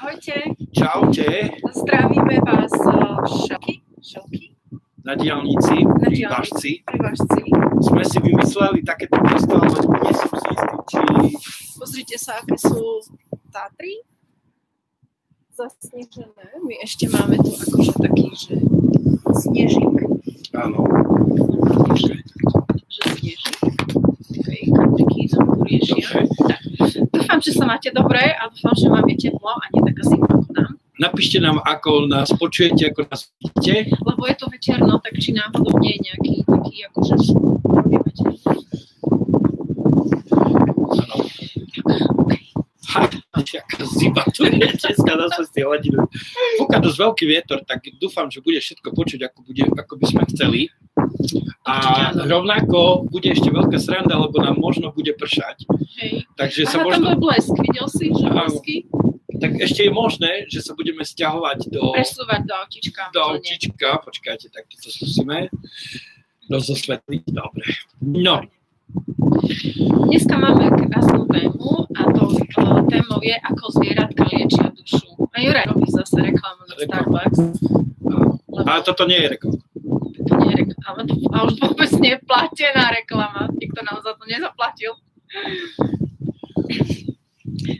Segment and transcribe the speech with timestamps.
[0.00, 0.32] Ahojte.
[0.72, 1.28] Čaute.
[1.76, 2.72] Zdravíme vás
[3.44, 4.56] šoky, šoky.
[5.04, 6.24] Na diálnici, Na pri.
[6.24, 7.44] Vašci.
[7.84, 11.00] Sme si vymysleli takéto mesto, ale nie som si istý, či...
[11.76, 12.80] Pozrite sa, aké sú
[13.52, 14.00] Tatry.
[15.52, 16.48] Zasnežené.
[16.64, 18.56] My ešte máme tu akože taký, že
[19.36, 19.96] snežík.
[20.56, 20.80] Áno.
[21.92, 22.24] Že,
[22.88, 23.99] že snežík.
[24.30, 24.40] Tu
[25.66, 25.94] riešia.
[25.94, 26.22] Dobre.
[26.46, 26.60] Tak.
[27.10, 30.50] Dúfam, že sa máte dobre a dúfam, že máme teplo a nie taká zima ako
[30.54, 30.72] nám.
[31.00, 33.90] Napíšte nám, ako nás počujete, ako nás vidíte.
[34.04, 37.14] Lebo je to večerno, tak či náhodou nie je nejaký taký akože.
[40.94, 41.16] Áno.
[42.90, 46.06] Ha, aká zima tu je dneska na 6 hodinu.
[46.58, 50.22] Fúka dosť veľký vietor, tak dúfam, že bude všetko počuť, ako, bude, ako by sme
[50.34, 50.60] chceli.
[51.64, 51.74] A
[52.16, 55.68] rovnako bude ešte veľká sranda, lebo nám možno bude pršať.
[56.00, 56.26] Hej.
[56.34, 57.06] Takže sa Aha, tam možno...
[57.14, 58.76] bol blesk, videl si, že blesky?
[59.40, 61.96] Tak ešte je možné, že sa budeme stiahovať do...
[61.96, 63.02] Presúvať do autička.
[63.14, 63.32] do úplne.
[63.40, 65.48] autíčka, počkajte, tak to skúsime
[66.50, 67.64] rozosvetliť, dobre.
[68.02, 68.42] No,
[70.10, 75.30] Dneska máme krásnu tému a to uh, témou je, ako zvieratka liečia dušu.
[75.30, 76.74] A Juraj robí zase reklamu na.
[76.74, 77.38] Starbucks.
[78.50, 79.62] Lebo ale toto nie je reklama.
[80.30, 81.02] To nie je reklama,
[81.34, 83.50] a už vôbec nie je platená reklama.
[83.58, 84.92] Nikto nám za to nezaplatil.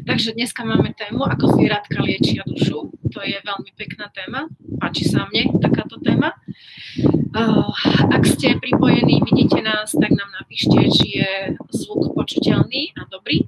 [0.06, 2.91] Takže dneska máme tému, ako zvieratka liečia dušu.
[3.15, 4.51] To je veľmi pekná téma.
[4.83, 6.34] Páči sa mne takáto téma.
[7.31, 7.71] Uh,
[8.11, 11.31] ak ste pripojení, vidíte nás, tak nám napíšte, či je
[11.71, 13.47] zvuk počuteľný a dobrý.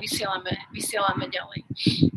[0.00, 1.60] A vysielame, vysielame ďalej.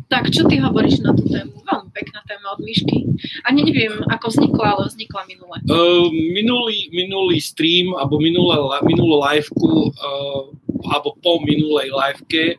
[0.08, 1.52] Tak, čo ty hovoríš na tú tému?
[1.68, 3.12] Veľmi pekná téma od Myšky.
[3.44, 5.60] Ani neviem, ako vznikla, ale vznikla minule.
[5.68, 8.56] Uh, minulý, minulý stream, alebo minulé,
[8.88, 10.48] minulú liveku, uh,
[10.96, 12.56] alebo po minulej liveke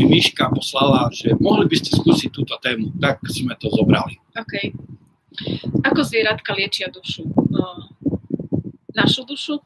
[0.00, 2.88] mi Miška poslala, že mohli by ste skúsiť túto tému.
[2.96, 4.16] Tak sme to zobrali.
[4.32, 4.72] OK.
[5.84, 7.28] Ako zvieratka liečia dušu?
[7.52, 7.84] Uh,
[8.96, 9.60] našu dušu?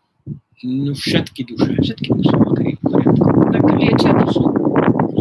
[0.58, 2.62] No, všetky duše Všetky duše, OK.
[3.54, 4.67] Tak liečia dušu?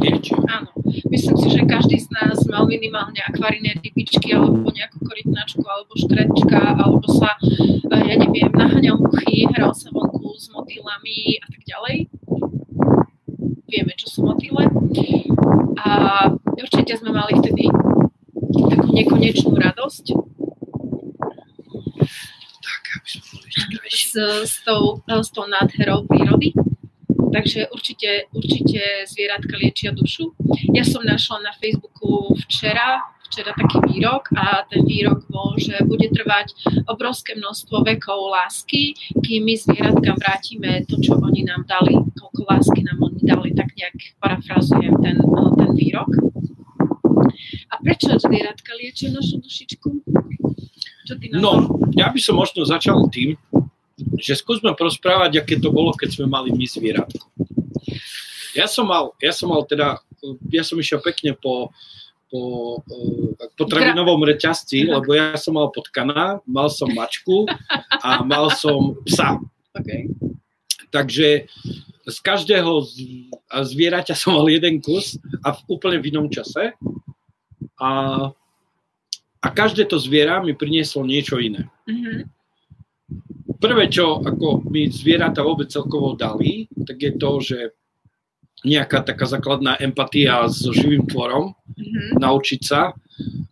[0.02, 0.38] Liečia.
[0.48, 0.70] Áno.
[1.10, 6.62] Myslím si, že každý z nás mal minimálne akvarijné rybičky alebo nejakú korytnačku alebo škrečka
[6.78, 11.96] alebo sa, eh, ja neviem, naháňal muchy, hral sa vonku s motýlami a tak ďalej.
[13.68, 14.70] Vieme, čo sú motýle.
[15.78, 15.90] A
[16.56, 17.68] určite sme mali vtedy
[18.68, 20.06] takú nekonečnú radosť
[22.58, 24.14] Tak, aby sme boli s,
[24.48, 26.52] s, tou, s tou nádherou prírody.
[27.34, 30.32] Takže určite, určite zvieratka liečia dušu.
[30.74, 36.08] Ja som našla na Facebooku včera, včera taký výrok a ten výrok bol, že bude
[36.08, 36.56] trvať
[36.88, 42.82] obrovské množstvo vekov lásky, kým my zvieratkám vrátime to, čo oni nám dali, koľko lásky
[42.88, 45.20] nám oni dali, tak nejak parafrazujem ten,
[45.60, 46.10] ten výrok.
[47.68, 49.90] A prečo zvieratka liečia našu dušičku?
[51.08, 51.32] Čo ty?
[51.36, 53.36] No, ja by som možno začal tým,
[53.98, 57.26] že skúsme porozprávať, aké to bolo, keď sme mali my zvieratko.
[58.54, 60.02] Ja som mal, ja som mal teda,
[60.50, 61.74] ja som išiel pekne po,
[62.30, 62.42] po,
[62.86, 67.46] eh, po travinovom reťazci, lebo ja som mal potkana, mal som mačku
[68.02, 69.42] a mal som psa.
[69.78, 70.10] Okay.
[70.90, 71.46] Takže
[72.08, 72.82] z každého
[73.52, 76.74] zvieraťa som mal jeden kus a v úplne v inom čase.
[77.78, 77.90] A,
[79.38, 81.70] a každé to zviera mi prinieslo niečo iné.
[81.86, 82.37] Mhm.
[83.58, 87.60] Prvé, čo ako mi zvieratá vôbec celkovo dali, tak je to, že
[88.62, 92.18] nejaká taká základná empatia so živým tvorom, Mhm.
[92.22, 92.94] naučiť sa.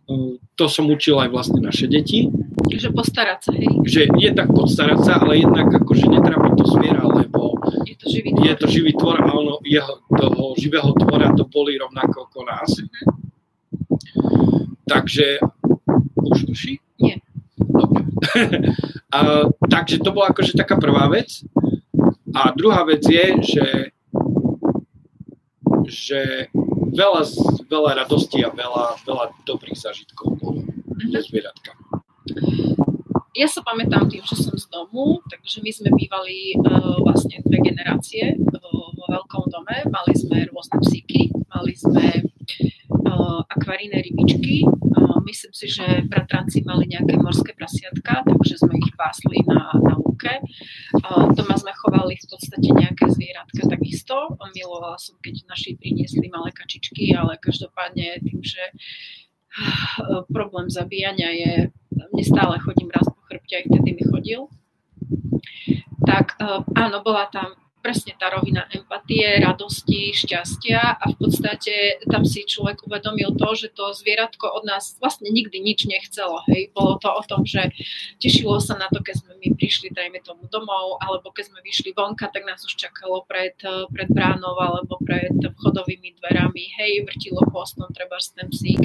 [0.06, 2.32] Uh, To som učil aj vlastne naše deti,
[2.66, 3.68] Že postarať sa, hej.
[3.84, 8.30] že je tak podstarať sa, ale jednak akože netrápiť to zviera, lebo Je to živý
[8.40, 12.70] je to živý tvor a ono, jeho, toho živého tvora to boli rovnako ako nás.
[14.86, 15.38] Takže,
[16.24, 16.78] už tuší?
[17.58, 18.04] Dobre.
[19.12, 19.18] a,
[19.74, 21.44] takže to bola akože taká prvá vec.
[22.36, 23.66] A druhá vec je, že,
[25.88, 26.20] že
[26.92, 27.22] veľa,
[27.64, 30.60] veľa radosti a veľa, veľa dobrých zážitkov bolo
[30.96, 31.82] so zvieratkami.
[33.36, 37.60] Ja sa pamätám tým, že som z domu, takže my sme bývali uh, vlastne dve
[37.60, 39.76] generácie uh, vo veľkom dome.
[39.92, 42.24] Mali sme rôzne psíky, mali sme
[43.48, 44.66] akvarijné rybičky.
[45.26, 50.30] Myslím si, že bratranci mali nejaké morské prasiatka, takže sme ich pásli na, na lúke.
[51.34, 54.38] Doma sme chovali v podstate nejaké zvieratka takisto.
[54.54, 61.52] Milovala som, keď naši priniesli malé kačičky, ale každopádne tým, že uh, problém zabíjania je
[61.90, 64.40] mne stále chodím raz po chrbte, aj vtedy mi chodil.
[66.06, 72.26] Tak uh, áno, bola tam presne tá rovina empatie, radosti, šťastia a v podstate tam
[72.26, 76.42] si človek uvedomil to, že to zvieratko od nás vlastne nikdy nič nechcelo.
[76.50, 76.74] Hej.
[76.74, 77.70] Bolo to o tom, že
[78.18, 81.94] tešilo sa na to, keď sme my prišli, dajme tomu domov, alebo keď sme vyšli
[81.94, 83.54] vonka, tak nás už čakalo pred,
[83.94, 86.74] pred bránou alebo pred vchodovými dverami.
[86.82, 88.82] Hej, vrtilo chvostom, treba ten psík.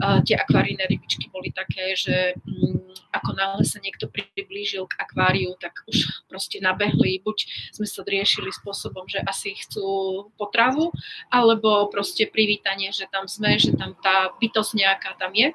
[0.00, 5.52] Uh, tie akvaríne rybičky boli také, že um, ako náhle sa niekto priblížil k akváriu,
[5.58, 8.06] tak už proste nabehli, buď sme sa
[8.38, 10.94] riešili spôsobom, že asi chcú potravu,
[11.26, 15.50] alebo proste privítanie, že tam sme, že tam tá bytosť nejaká tam je.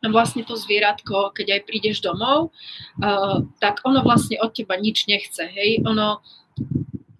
[0.00, 2.52] A vlastne to zvieratko, keď aj prídeš domov,
[3.04, 6.24] uh, tak ono vlastne od teba nič nechce, hej, ono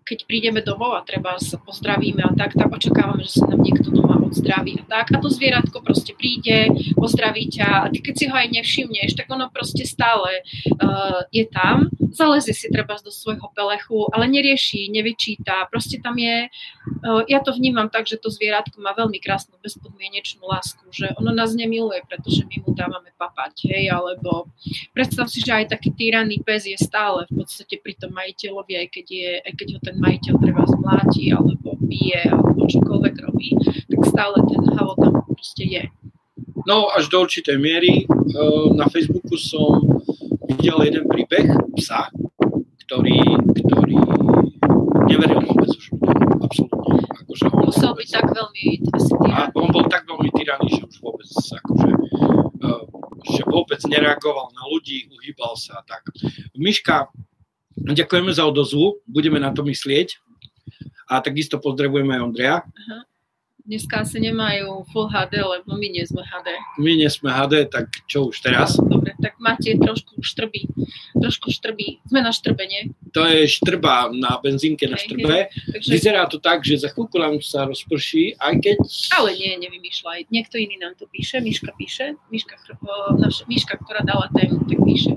[0.07, 3.91] keď prídeme domov a treba sa pozdravíme a tak, tak očakávame, že sa nám niekto
[3.91, 5.15] doma odzdraví a tak.
[5.15, 6.69] A to zvieratko proste príde,
[6.99, 7.87] pozdraví ťa.
[7.87, 10.43] A ty keď si ho aj nevšimneš, tak ono proste stále
[10.83, 16.49] uh, je tam, zalezie si treba do svojho pelechu, ale nerieši, nevyčíta, proste tam je,
[16.49, 21.31] uh, ja to vnímam tak, že to zvieratko má veľmi krásnu bezpodmienečnú lásku, že ono
[21.31, 24.49] nás nemiluje, pretože my mu dávame papať, hej, alebo
[24.97, 28.89] predstav si, že aj taký týraný pes je stále v podstate pri tom majiteľovi, aj
[28.91, 34.01] keď, je, aj keď ho ten majiteľ treba zmláti alebo bije alebo čokoľvek robí, tak
[34.11, 35.83] stále ten havo tam proste je.
[36.67, 38.05] No až do určitej miery.
[38.05, 39.81] Eh, na Facebooku som
[40.51, 41.47] videl jeden príbeh
[41.79, 42.11] psa,
[42.87, 43.23] ktorý,
[43.55, 43.99] ktorý
[45.07, 45.95] neveril vôbec už
[46.43, 47.07] absolútne.
[47.23, 48.65] Akože on Musel vôbec, byť tak veľmi
[48.99, 51.91] asi A on bol tak veľmi tyraný, že už vôbec akože,
[52.67, 52.85] uh,
[53.31, 56.03] že vôbec nereagoval na ľudí, uhýbal sa a tak.
[56.59, 57.11] Myška
[57.77, 60.17] Ďakujeme za odozvu, budeme na to myslieť.
[61.07, 62.57] A takisto pozdravujeme aj Ondreja.
[62.67, 63.07] Aha.
[63.67, 66.55] Dneska asi nemajú Full HD, lebo my nie sme HD.
[66.79, 68.79] My nie sme HD, tak čo už teraz?
[68.79, 70.71] Dobre, tak máte trošku štrbí.
[71.19, 71.99] Trošku štrbí.
[72.07, 72.95] Sme na štrbenie.
[73.11, 75.51] To je štrba na benzínke na štrbe.
[75.51, 75.91] Takže...
[75.91, 78.79] Vyzerá to tak, že za chvíľku nám sa rozprší, aj keď...
[79.19, 80.31] Ale nie, nevymýšľaj.
[80.31, 81.43] Niekto iný nám to píše.
[81.43, 82.15] Miška píše.
[82.31, 82.55] Miška,
[83.19, 85.11] naša, Miška ktorá dala tému, tak píše.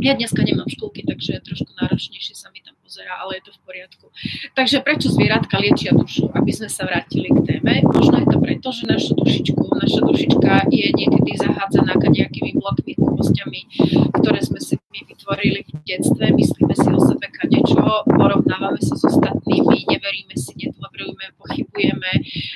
[0.00, 3.60] Ja dneska nemám škôlky, takže trošku náročnejšie sa mi tam pozerá, ale je to v
[3.68, 4.06] poriadku.
[4.56, 6.32] Takže prečo zvieratka liečia dušu?
[6.32, 7.84] Aby sme sa vrátili k téme.
[7.84, 13.60] Možno je to preto, že naša dušičku, naša dušička je niekedy zahádzaná nejakými blokmi, hlúpostiami,
[14.16, 16.32] ktoré sme si my vytvorili v detstve.
[16.32, 22.12] Myslíme si o sebe kadečo, porovnávame sa s ostatnými, neveríme si, nedôverujeme, pochybujeme,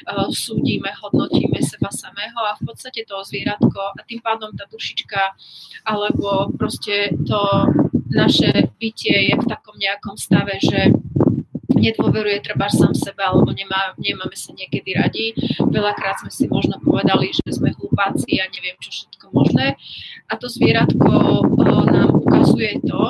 [0.08, 5.36] uh, súdime, hodnotíme seba samého a v podstate to zvieratko a tým pádom tá dušička
[5.84, 7.38] alebo proste to
[8.12, 10.92] naše bytie je v takom nejakom stave, že
[11.72, 15.26] nedôveruje treba sám sebe, alebo nemá, nemáme sa niekedy radi.
[15.58, 19.74] Veľakrát sme si možno povedali, že sme hlupáci a neviem čo všetko možné.
[20.30, 21.42] A to zvieratko
[21.90, 23.02] nám ukazuje to,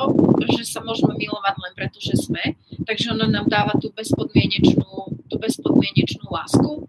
[0.57, 2.57] že sa môžeme milovať len preto, že sme.
[2.87, 4.89] Takže ono nám dáva tú bezpodmienečnú,
[5.29, 6.87] tú bezpodmienečnú lásku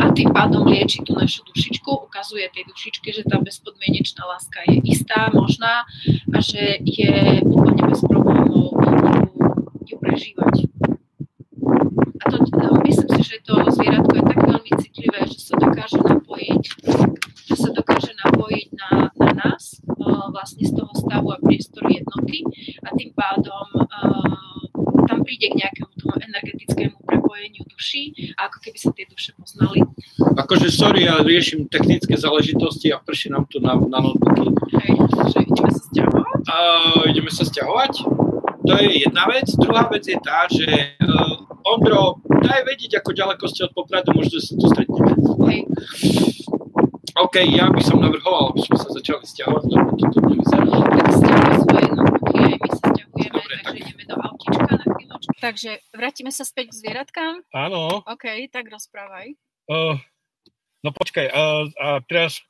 [0.00, 4.82] a tým pádom lieči tú našu dušičku, ukazuje tej dušičke, že tá bezpodmienečná láska je
[4.88, 5.86] istá, možná
[6.34, 8.84] a že je úplne bez problémov ju,
[9.86, 10.54] ju prežívať.
[12.20, 12.36] A to,
[12.88, 16.62] myslím si, že to zvieratko je tak veľmi citlivé, že sa dokáže napojiť,
[17.54, 19.78] že sa dokáže napojiť na, na nás,
[20.34, 22.42] vlastne z toho stavu a priestoru jednoty
[22.82, 23.66] a tým pádom
[25.06, 29.86] tam príde k nejakému tomu energetickému prepojeniu duší a ako keby sa tie duše poznali.
[30.18, 34.74] Akože sorry, ja riešim technické záležitosti a prší nám tu na, na notebooky.
[34.74, 34.98] Hej,
[35.30, 36.34] že ideme sa stiahovať?
[36.50, 37.92] Uh, ideme sa stiahovať.
[38.64, 39.46] To je jedna vec.
[39.60, 40.66] Druhá vec je tá, že
[40.98, 45.14] uh, Ondro, daj vedieť, ako ďaleko ste od Popradu, možno sa tu stretneme.
[45.52, 45.60] Hej.
[47.24, 50.68] OK, ja by som navrhoval, aby sme sa začali stiahovať, lebo toto nevyzerá.
[50.68, 53.80] Tak stiahuj svoje notebooky, aj my sa stiahujeme, Dobre, takže tak.
[53.80, 55.32] ideme do autička na chvíľočku.
[55.40, 57.34] Takže vrátime sa späť k zvieratkám?
[57.56, 58.04] Áno.
[58.04, 59.26] OK, tak rozprávaj.
[59.72, 59.96] Uh,
[60.84, 62.44] no počkaj, uh, a teraz,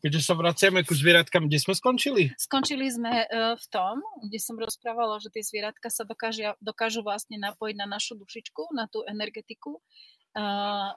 [0.00, 2.32] keďže sa vraciame ku zvieratkám, kde sme skončili?
[2.40, 7.36] Skončili sme uh, v tom, kde som rozprávala, že tie zvieratka sa dokážia, dokážu vlastne
[7.36, 9.84] napojiť na našu dušičku, na tú energetiku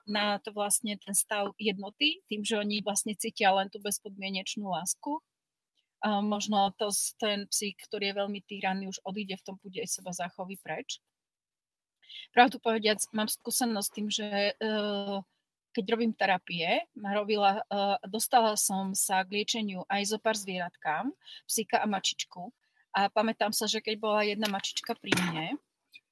[0.08, 5.22] na to vlastne ten stav jednoty, tým, že oni vlastne cítia len tú bezpodmienečnú lásku.
[6.06, 6.90] Možno to,
[7.22, 11.02] ten psík, ktorý je veľmi týraný, už odíde v tom bude aj seba zachoví preč.
[12.34, 14.28] Pravdu povediac, mám skúsenosť tým, že
[14.58, 15.22] uh,
[15.74, 21.14] keď robím terapie, robila, uh, dostala som sa k liečeniu aj zo pár zvieratkám,
[21.46, 22.54] psíka a mačičku.
[22.94, 25.46] A pamätám sa, že keď bola jedna mačička pri mne,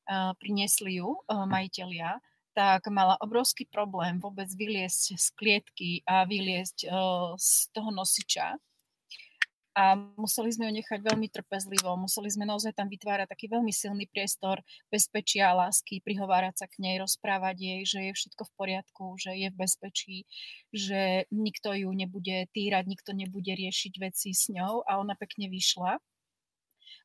[0.09, 2.21] uh, priniesli ju majiteľia,
[2.55, 8.55] tak mala obrovský problém vôbec vyliesť z klietky a vyliesť uh, z toho nosiča.
[9.75, 14.07] a museli sme ju nechať veľmi trpezlivo, museli sme naozaj tam vytvárať taký veľmi silný
[14.07, 19.05] priestor bezpečia a lásky, prihovárať sa k nej, rozprávať jej, že je všetko v poriadku,
[19.19, 20.17] že je v bezpečí,
[20.71, 25.99] že nikto ju nebude týrať, nikto nebude riešiť veci s ňou a ona pekne vyšla.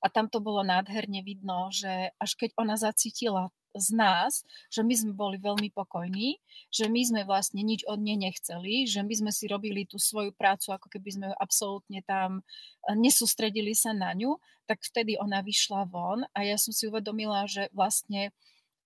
[0.01, 4.95] A tam to bolo nádherne vidno, že až keď ona zacítila z nás, že my
[4.95, 6.39] sme boli veľmi pokojní,
[6.71, 10.35] že my sme vlastne nič od nej nechceli, že my sme si robili tú svoju
[10.35, 15.43] prácu, ako keby sme ju absolútne tam eh, nesústredili sa na ňu, tak vtedy ona
[15.43, 18.31] vyšla von a ja som si uvedomila, že vlastne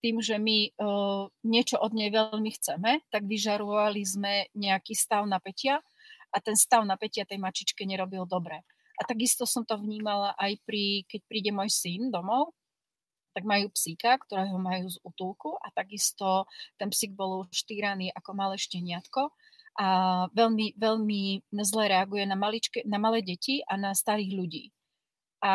[0.05, 5.81] tým, že my uh, niečo od nej veľmi chceme, tak vyžarovali sme nejaký stav napätia
[6.29, 8.61] a ten stav napätia tej mačičke nerobil dobre.
[9.01, 12.53] A takisto som to vnímala aj pri, keď príde môj syn domov,
[13.35, 16.47] tak majú psíka, ktorého majú z útulku a takisto
[16.79, 19.35] ten psík bol už týraný ako malé šteniatko
[19.75, 19.89] a
[20.31, 24.65] veľmi, veľmi zle reaguje na, maličke, na malé deti a na starých ľudí.
[25.43, 25.53] A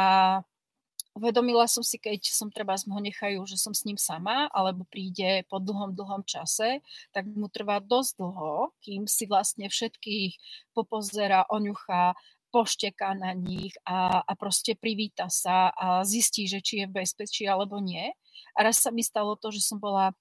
[1.15, 5.47] uvedomila som si, keď som treba ho nechajú, že som s ním sama, alebo príde
[5.47, 6.83] po dlhom, dlhom čase,
[7.15, 10.35] tak mu trvá dosť dlho, kým si vlastne všetkých
[10.75, 12.15] popozera, oňuchá
[12.49, 17.45] pošteká na nich a, a proste privíta sa a zistí, že či je v bezpečí
[17.45, 18.11] alebo nie.
[18.57, 20.13] A raz sa mi stalo to, že som bola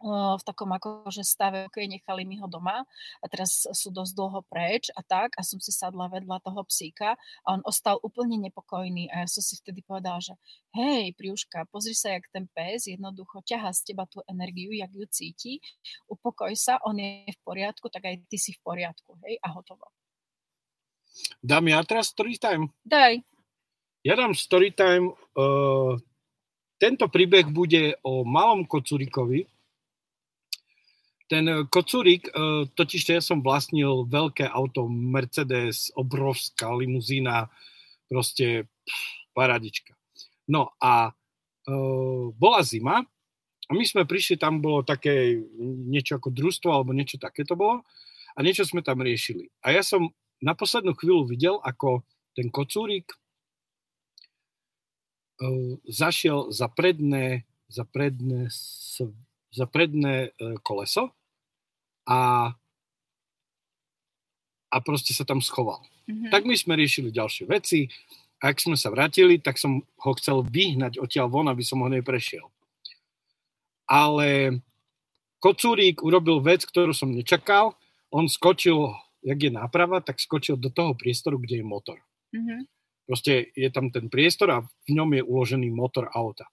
[0.00, 2.88] v takom akože stave, ok, nechali mi ho doma
[3.20, 7.20] a teraz sú dosť dlho preč a tak a som si sadla vedľa toho psíka
[7.44, 10.32] a on ostal úplne nepokojný a ja som si vtedy povedala, že
[10.72, 15.04] hej, Priuška, pozri sa, jak ten pes jednoducho ťaha z teba tú energiu, jak ju
[15.12, 15.52] cíti,
[16.08, 19.92] upokoj sa, on je v poriadku, tak aj ty si v poriadku, hej, a hotovo.
[21.40, 22.68] Dám ja teraz story time?
[22.84, 23.22] Daj.
[24.04, 25.12] Ja dám story time.
[25.36, 26.00] Uh,
[26.80, 29.44] tento príbeh bude o malom kocurikovi.
[31.30, 37.46] Ten kocurik, uh, totiž ja som vlastnil veľké auto Mercedes, obrovská limuzína,
[38.10, 39.94] proste pff, paradička.
[40.50, 43.06] No a uh, bola zima
[43.68, 45.38] a my sme prišli, tam bolo také
[45.86, 47.86] niečo ako družstvo alebo niečo také to bolo
[48.34, 49.46] a niečo sme tam riešili.
[49.62, 53.12] A ja som na poslednú chvíľu videl, ako ten kocúrik
[55.40, 58.48] uh, zašiel za predné, za predné,
[59.52, 61.12] za predné uh, koleso
[62.08, 62.52] a,
[64.72, 65.84] a proste sa tam schoval.
[66.08, 66.30] Mm-hmm.
[66.32, 67.86] Tak my sme riešili ďalšie veci
[68.40, 71.88] a ak sme sa vrátili, tak som ho chcel vyhnať odtiaľ von, aby som ho
[71.92, 72.48] neprešiel.
[73.84, 74.60] Ale
[75.42, 77.76] kocúrik urobil vec, ktorú som nečakal.
[78.08, 81.98] On skočil jak je náprava, tak skočil do toho priestoru, kde je motor.
[82.32, 82.60] Mm-hmm.
[83.04, 86.46] Proste je tam ten priestor a v ňom je uložený motor auta.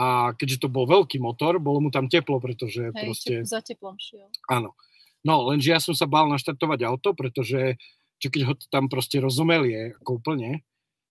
[0.00, 3.32] A keďže to bol veľký motor, bolo mu tam teplo, pretože Hej, proste...
[3.44, 4.32] za teplom šiel.
[4.48, 4.72] Áno.
[5.20, 7.76] No, lenže ja som sa bál naštartovať auto, pretože
[8.16, 10.64] čo keď ho tam proste rozumelie ako úplne,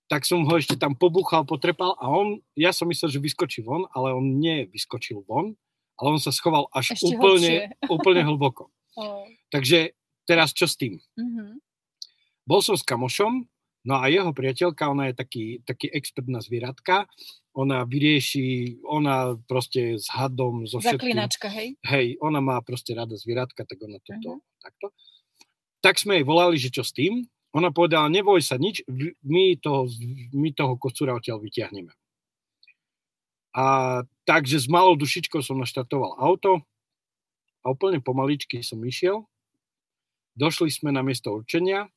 [0.09, 3.85] tak som ho ešte tam pobuchal, potrepal a on, ja som myslel, že vyskočí von,
[3.93, 5.53] ale on nie vyskočil von,
[6.01, 8.69] ale on sa schoval až ešte úplne, úplne hlboko.
[8.97, 9.23] Oh.
[9.53, 9.95] Takže
[10.29, 11.01] teraz čo s tým?
[11.17, 11.57] Mm-hmm.
[12.45, 13.49] Bol som s kamošom,
[13.89, 17.09] no a jeho priateľka, ona je taký, taký expert na zvieratka,
[17.57, 21.17] ona vyrieši, ona proste s hadom, so všetkým.
[21.17, 21.81] Zaklinačka, hej?
[21.81, 24.61] Hej, ona má proste rada zvieratka, tak ona toto, mm-hmm.
[24.61, 24.93] takto.
[25.81, 27.25] Tak sme jej volali, že čo s tým.
[27.49, 28.85] Ona povedala, neboj sa nič,
[29.25, 29.89] my toho,
[30.37, 31.89] my toho kocúra odtiaľ vyťahneme.
[33.57, 33.65] A
[34.29, 36.61] takže s malou dušičkou som naštartoval auto
[37.65, 39.25] a úplne pomaličky som išiel
[40.37, 41.89] Došli sme na miesto určenia,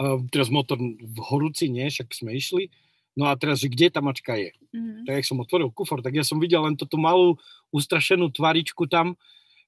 [0.00, 2.68] uh, teraz motor v horúci, nie, však sme išli,
[3.16, 4.52] no a teraz, že kde tá mačka je.
[4.76, 5.04] Mm-hmm.
[5.08, 7.40] Tak jak som otvoril kufor, tak ja som videl len túto malú
[7.72, 9.16] ustrašenú tvaričku tam,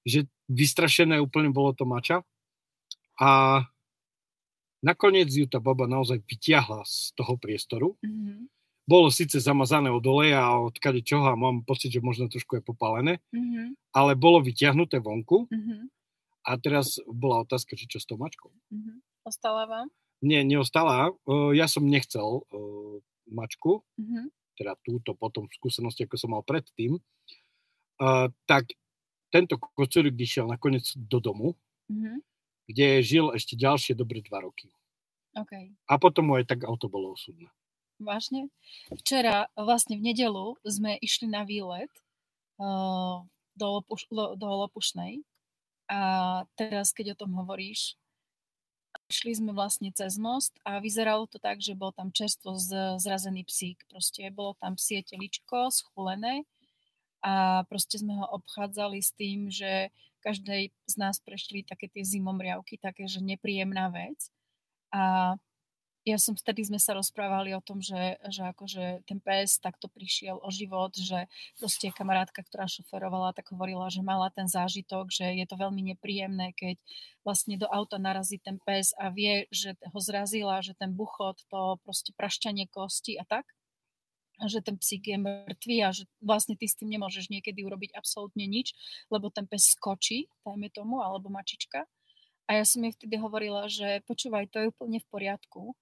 [0.05, 2.25] že vystrašené úplne bolo to mača.
[3.19, 3.65] A
[4.85, 7.89] nakoniec ju tá baba naozaj vytiahla z toho priestoru.
[8.05, 8.47] Mm-hmm.
[8.89, 12.57] Bolo síce zamazané od oleja a od kade čoho a mám pocit, že možno trošku
[12.57, 13.93] je popálené, mm-hmm.
[13.93, 15.49] ale bolo vytiahnuté vonku.
[15.49, 15.98] Mm-hmm
[16.49, 18.49] a teraz bola otázka, či čo s tou mačkou.
[18.73, 18.97] Mm-hmm.
[19.29, 19.93] Ostala vám?
[20.25, 21.13] Nie, neostala.
[21.53, 22.41] Ja som nechcel
[23.29, 24.33] mačku, mm-hmm.
[24.57, 26.97] teda túto potom v skúsenosti, ako som mal predtým.
[28.49, 28.65] Tak
[29.29, 31.53] tento kocúrik išiel nakoniec do domu,
[31.93, 32.17] mm-hmm.
[32.73, 34.73] kde žil ešte ďalšie dobre dva roky.
[35.37, 35.77] Okay.
[35.87, 37.53] A potom mu aj tak auto bolo osudné.
[38.01, 38.49] Vážne?
[38.91, 41.91] Včera, vlastne v nedelu, sme išli na výlet
[42.59, 43.23] uh,
[43.55, 45.23] do, Lopuš, do Lopušnej
[45.89, 46.01] a
[46.55, 47.97] teraz, keď o tom hovoríš,
[49.09, 52.57] šli sme vlastne cez most a vyzeralo to tak, že bol tam čerstvo
[53.01, 53.81] zrazený psík.
[53.89, 56.45] Proste bolo tam psie teličko schulené
[57.25, 59.89] a proste sme ho obchádzali s tým, že
[60.21, 64.29] každej z nás prešli také tie zimomriavky, také, že nepríjemná vec.
[64.93, 65.35] A
[66.09, 70.41] ja som vtedy sme sa rozprávali o tom, že, že akože ten pes takto prišiel
[70.41, 71.29] o život, že
[71.61, 76.57] proste kamarátka, ktorá šoferovala, tak hovorila, že mala ten zážitok, že je to veľmi nepríjemné,
[76.57, 76.81] keď
[77.21, 81.77] vlastne do auta narazí ten pes a vie, že ho zrazila, že ten buchot, to
[81.85, 83.45] proste prašťanie kosti a tak
[84.47, 88.47] že ten psík je mŕtvý a že vlastne ty s tým nemôžeš niekedy urobiť absolútne
[88.47, 88.71] nič,
[89.11, 91.91] lebo ten pes skočí, dajme tomu, alebo mačička.
[92.47, 95.75] A ja som jej vtedy hovorila, že počúvaj, to je úplne v poriadku,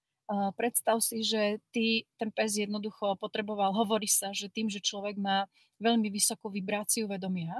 [0.55, 5.47] predstav si, že ty, ten pes jednoducho potreboval, hovorí sa, že tým, že človek má
[5.79, 7.55] veľmi vysokú vibráciu vedomia,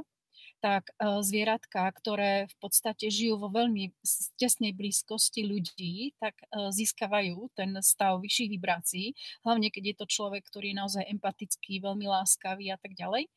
[0.57, 3.93] tak uh, zvieratka, ktoré v podstate žijú vo veľmi
[4.41, 9.13] tesnej blízkosti ľudí, tak uh, získavajú ten stav vyšších vibrácií,
[9.45, 13.29] hlavne keď je to človek, ktorý je naozaj empatický, veľmi láskavý a tak ďalej.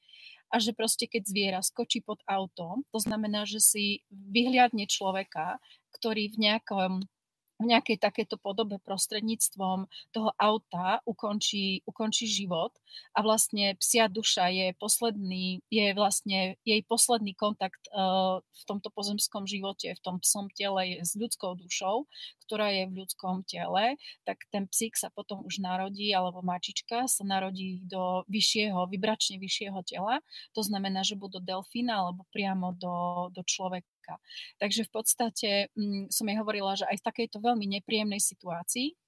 [0.50, 5.62] A že proste keď zviera skočí pod auto, to znamená, že si vyhliadne človeka,
[5.94, 6.92] ktorý v nejakom
[7.61, 9.85] v nejakej takéto podobe prostredníctvom
[10.17, 12.73] toho auta ukončí, ukončí život
[13.12, 19.45] a vlastne psia duša je posledný, je vlastne jej posledný kontakt uh, v tomto pozemskom
[19.45, 22.09] živote, v tom psom tele je s ľudskou dušou,
[22.49, 23.95] ktorá je v ľudskom tele,
[24.26, 29.79] tak ten psík sa potom už narodí, alebo mačička sa narodí do vyššieho, vybračne vyššieho
[29.87, 30.19] tela.
[30.57, 34.59] To znamená, že budú delfína alebo priamo do, do človeka človeka.
[34.59, 38.99] Takže v podstate mm, som jej hovorila, že aj v takejto veľmi nepríjemnej situácii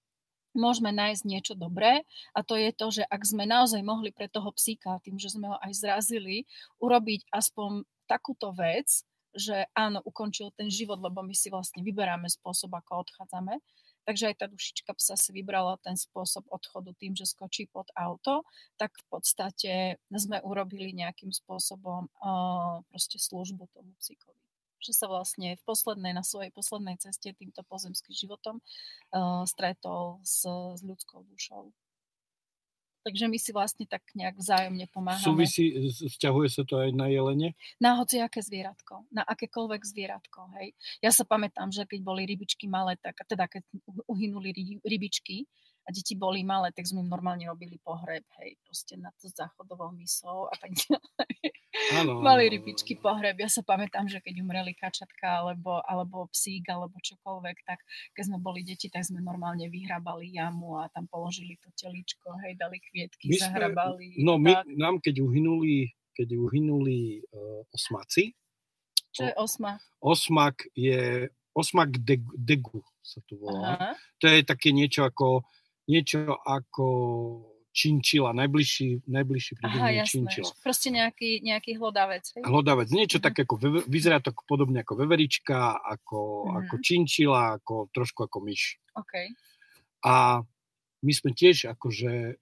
[0.52, 2.04] môžeme nájsť niečo dobré
[2.36, 5.48] a to je to, že ak sme naozaj mohli pre toho psíka, tým, že sme
[5.48, 6.44] ho aj zrazili,
[6.76, 8.84] urobiť aspoň takúto vec,
[9.32, 13.64] že áno, ukončil ten život, lebo my si vlastne vyberáme spôsob, ako odchádzame.
[14.04, 18.44] Takže aj tá dušička psa si vybrala ten spôsob odchodu tým, že skočí pod auto,
[18.76, 19.72] tak v podstate
[20.12, 24.42] sme urobili nejakým spôsobom uh, proste službu tomu psíkovi
[24.82, 30.42] že sa vlastne v poslednej, na svojej poslednej ceste týmto pozemským životom uh, stretol s,
[30.46, 31.70] s ľudskou dušou.
[33.02, 35.26] Takže my si vlastne tak nejak vzájomne pomáhame.
[35.26, 37.58] Súvisí, vzťahuje sa to aj na jelene?
[37.82, 40.70] Na hociaké zvieratko, na akékoľvek zvieratko, hej.
[41.02, 43.66] Ja sa pamätám, že keď boli rybičky malé, tak teda keď
[44.06, 45.50] uhynuli rybičky,
[45.82, 49.90] a deti boli malé, tak sme im normálne robili pohreb, hej, proste na to záchodovou
[49.90, 51.34] misou a tak ďalej.
[51.98, 53.34] Ano, Mali rybičky pohreb.
[53.42, 57.82] Ja sa pamätám, že keď umreli kačatka alebo, alebo psík alebo čokoľvek, tak
[58.14, 62.54] keď sme boli deti, tak sme normálne vyhrabali jamu a tam položili to teličko, hej,
[62.54, 64.06] dali kvietky, my zahrabali.
[64.14, 68.38] Sme, no my, nám keď uhynuli, keď uhynuli uh, osmaci.
[69.12, 69.82] Čo je osma?
[69.98, 73.76] Osmak je, osmak degu, degu sa tu volá.
[73.76, 73.90] Aha.
[74.22, 75.42] To je také niečo ako
[75.88, 76.86] niečo ako
[77.72, 80.52] činčila, najbližší, najbližší príbuzný činčila.
[80.60, 82.24] Proste nejaký, nejaký hlodavec.
[82.36, 82.44] Hej?
[82.44, 83.32] Hlodavec, niečo uh-huh.
[83.32, 83.56] také ako,
[83.88, 86.58] vyzerá to podobne ako veverička, ako, uh-huh.
[86.68, 88.76] ako činčila, ako, trošku ako myš.
[88.92, 89.32] Okay.
[90.04, 90.44] A
[91.02, 92.38] my sme tiež akože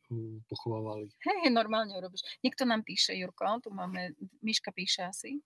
[0.50, 1.08] pochovávali.
[1.24, 2.26] Hej, normálne urobíš.
[2.44, 4.12] Niekto nám píše, Jurko, tu máme,
[4.44, 5.40] Miška píše asi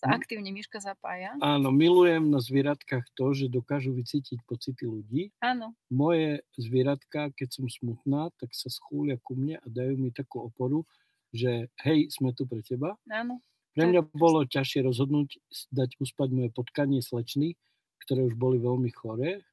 [0.00, 0.16] sa hm?
[0.16, 1.36] aktívne myška zapája.
[1.44, 5.28] Áno, milujem na zvieratkách to, že dokážu vycítiť pocity ľudí.
[5.44, 5.76] Áno.
[5.92, 10.88] Moje zvieratka, keď som smutná, tak sa schúlia ku mne a dajú mi takú oporu,
[11.36, 12.96] že hej, sme tu pre teba.
[13.12, 13.44] Áno.
[13.76, 15.36] Pre mňa bolo ťažšie rozhodnúť
[15.70, 17.60] dať uspať moje potkanie slečny,
[18.02, 19.44] ktoré už boli veľmi choré.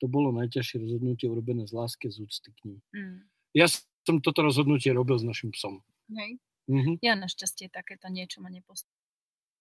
[0.00, 2.78] To bolo najťažšie rozhodnutie urobené z lásky, z úcty k ním.
[2.94, 3.18] Mm.
[3.52, 3.66] Ja
[4.06, 5.84] som toto rozhodnutie robil s našim psom.
[6.14, 6.40] Hej.
[6.64, 7.04] Mm-hmm.
[7.04, 9.03] Ja našťastie takéto niečo ma nepostavím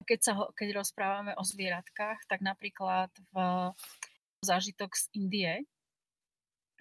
[0.03, 3.35] keď, sa, keď rozprávame o zvieratkách, tak napríklad v
[4.43, 5.53] zážitok z Indie,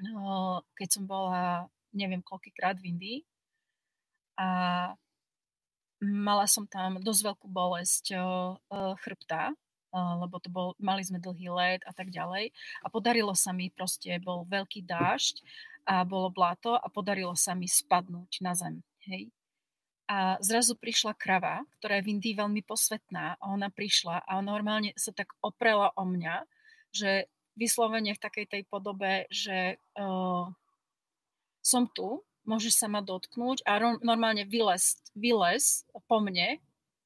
[0.02, 3.18] no, keď som bola neviem koľkýkrát v Indii
[4.40, 4.48] a
[6.02, 8.18] mala som tam dosť veľkú bolesť
[9.06, 9.54] chrbta,
[9.92, 12.50] lebo to bol, mali sme dlhý let a tak ďalej.
[12.82, 15.44] A podarilo sa mi, proste bol veľký dážď
[15.86, 18.82] a bolo blato a podarilo sa mi spadnúť na zem.
[19.06, 19.30] Hej
[20.12, 24.92] a zrazu prišla krava, ktorá je v Indii veľmi posvetná a ona prišla a normálne
[25.00, 26.44] sa tak oprela o mňa,
[26.92, 30.52] že vyslovene v takej tej podobe, že uh,
[31.64, 36.60] som tu, môžeš sa ma dotknúť a ro- normálne vylez, vylez po mne,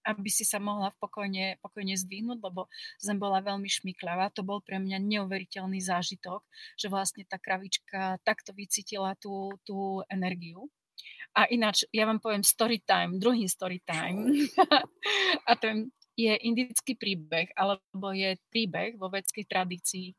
[0.06, 2.66] aby si sa mohla pokojne, pokojne zdvihnúť, lebo
[2.98, 4.34] zem bola veľmi šmikľavá.
[4.34, 6.42] To bol pre mňa neuveriteľný zážitok,
[6.74, 10.70] že vlastne tá kravička takto vycítila tú, tú energiu.
[11.36, 14.48] A ináč, ja vám poviem story time, druhý story time.
[15.50, 20.16] a ten je indický príbeh, alebo je príbeh vo vedskej tradícii.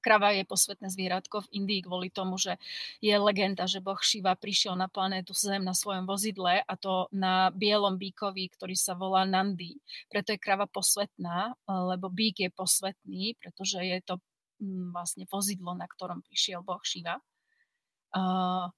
[0.00, 2.56] Krava je posvetné zvieratko v Indii kvôli tomu, že
[3.04, 7.52] je legenda, že boh Šiva prišiel na planétu Zem na svojom vozidle a to na
[7.52, 9.76] bielom bíkovi, ktorý sa volá Nandi.
[10.08, 14.16] Preto je krava posvetná, lebo bík je posvetný, pretože je to
[14.64, 17.20] mm, vlastne vozidlo, na ktorom prišiel boh Šiva.
[18.10, 18.72] Uh,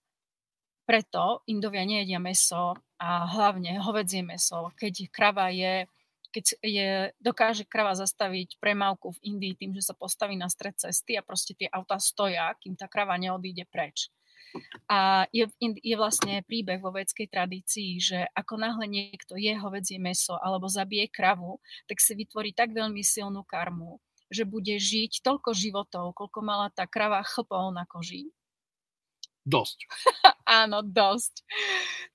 [0.83, 4.71] preto Indovia nejedia meso a hlavne hovedzie meso.
[4.79, 5.87] Keď krava je,
[6.35, 6.91] keď je,
[7.23, 11.55] dokáže krava zastaviť premávku v Indii tým, že sa postaví na stred cesty a proste
[11.55, 14.11] tie auta stoja, kým tá krava neodíde preč.
[14.85, 15.49] A je,
[15.81, 21.09] je vlastne príbeh vo vedskej tradícii, že ako náhle niekto je hovedzie meso alebo zabije
[21.09, 21.57] kravu,
[21.89, 23.97] tak si vytvorí tak veľmi silnú karmu,
[24.29, 28.29] že bude žiť toľko životov, koľko mala tá krava chlpov na koži.
[29.43, 29.79] Dosť.
[30.63, 31.43] Áno, dosť.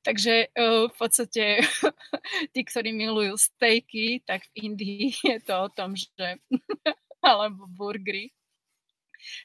[0.03, 1.59] Takže uh, v podstate
[2.53, 6.39] tí, ktorí milujú stejky, tak v Indii je to o tom, že
[7.19, 8.31] alebo burgery,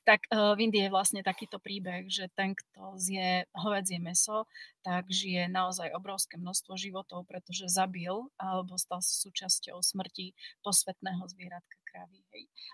[0.07, 4.47] tak uh, v Indii je vlastne takýto príbeh, že ten, kto zje hovedzie meso,
[4.87, 11.77] tak žije naozaj obrovské množstvo životov, pretože zabil alebo stal sa súčasťou smrti posvetného zvieratka
[11.91, 12.23] kravy.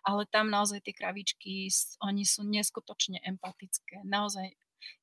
[0.05, 1.73] Ale tam naozaj tie kravičky,
[2.05, 4.05] oni sú neskutočne empatické.
[4.05, 4.53] Naozaj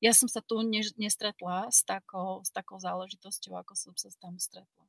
[0.00, 4.36] ja som sa tu ne, nestretla s takou, s takou záležitosťou, ako som sa tam
[4.40, 4.84] stretla.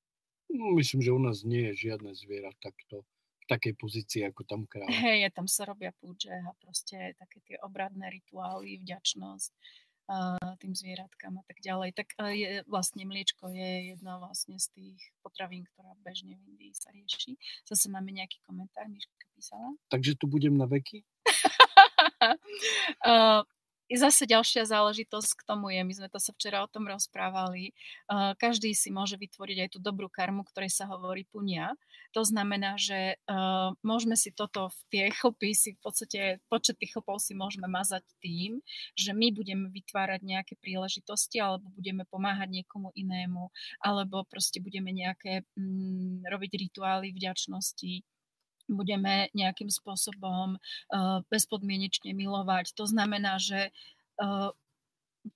[0.48, 3.04] No, myslím, že u nás nie je žiadne zviera takto
[3.48, 4.92] takej pozícii ako tam kráľ.
[4.92, 9.52] Hej, tam sa robia púdže a proste také tie obradné rituály, vďačnosť
[10.64, 11.92] tým zvieratkám a tak ďalej.
[11.92, 16.96] Tak je, vlastne mliečko je jedna vlastne z tých potravín, ktorá bežne v Indii sa
[16.96, 17.36] rieši.
[17.68, 19.76] Zase máme nejaký komentár, Miška písala.
[19.92, 21.04] Takže tu budem na veky?
[23.04, 23.44] uh,
[23.96, 27.72] zase ďalšia záležitosť k tomu je, my sme to sa včera o tom rozprávali,
[28.12, 31.72] uh, každý si môže vytvoriť aj tú dobrú karmu, ktorej sa hovorí punia.
[32.12, 36.20] To znamená, že uh, môžeme si toto, tie chlpy si v podstate,
[36.52, 38.60] počet tých chlpov si môžeme mazať tým,
[39.00, 45.48] že my budeme vytvárať nejaké príležitosti alebo budeme pomáhať niekomu inému alebo proste budeme nejaké
[45.56, 48.04] mm, robiť rituály vďačnosti
[48.68, 52.76] budeme nejakým spôsobom uh, bezpodmienečne milovať.
[52.76, 53.72] To znamená, že
[54.20, 54.52] uh,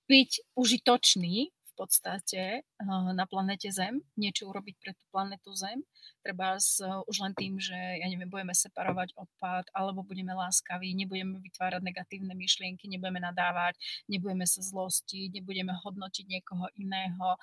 [0.08, 2.68] byť užitočný v podstate
[3.16, 5.80] na planete Zem, niečo urobiť pre tú planetu Zem.
[6.20, 11.40] Treba s, už len tým, že ja neviem, budeme separovať odpad, alebo budeme láskaví, nebudeme
[11.40, 17.40] vytvárať negatívne myšlienky, nebudeme nadávať, nebudeme sa zlostiť, nebudeme hodnotiť niekoho iného.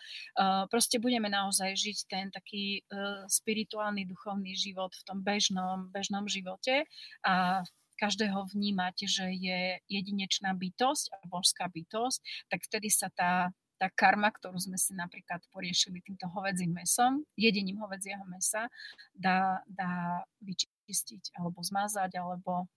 [0.69, 2.85] Proste budeme naozaj žiť ten taký
[3.25, 6.85] spirituálny, duchovný život v tom bežnom, bežnom živote
[7.25, 7.65] a
[7.99, 14.27] každého vnímať, že je jedinečná bytosť a božská bytosť, tak vtedy sa tá tá karma,
[14.27, 18.67] ktorú sme si napríklad poriešili týmto hovedzím mesom, jedením hovedzieho mesa,
[19.15, 22.67] dá, dá vyčistiť alebo zmazať alebo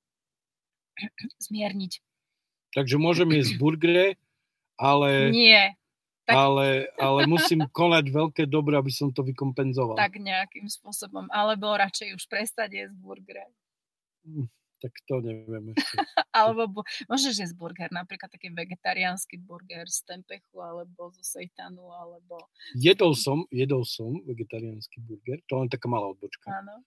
[1.50, 1.92] zmierniť.
[2.78, 4.14] Takže môžem jesť burgery,
[4.78, 5.34] ale...
[5.34, 5.74] Nie.
[6.22, 6.38] Tak...
[6.38, 9.98] Ale, ale musím konať veľké dobro, aby som to vykompenzoval.
[9.98, 11.26] Tak nejakým spôsobom.
[11.34, 13.50] Alebo radšej už prestať jesť burgery.
[14.82, 15.94] Tak to neviem ešte.
[16.42, 22.50] alebo môžeš jesť burger, napríklad taký vegetariánsky burger z tempechu, alebo zo sejtanu, alebo...
[22.74, 26.50] Jedol som, jedol som vegetariánsky burger, to len taká malá odbočka.
[26.50, 26.82] Áno.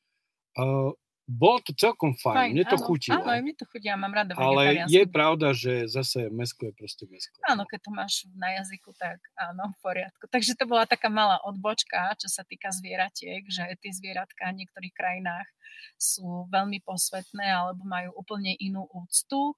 [0.59, 0.91] Uh,
[1.25, 3.17] bolo to celkom fajn, fajn mne to áno, chutilo.
[3.17, 7.09] Áno, mne to chutí, ja mám rada Ale je pravda, že zase mesko je proste
[7.09, 7.33] mesko.
[7.49, 10.29] Áno, keď to máš na jazyku, tak áno, v poriadku.
[10.29, 14.93] Takže to bola taká malá odbočka, čo sa týka zvieratiek, že tie zvieratka v niektorých
[14.93, 15.49] krajinách
[15.97, 19.57] sú veľmi posvetné alebo majú úplne inú úctu,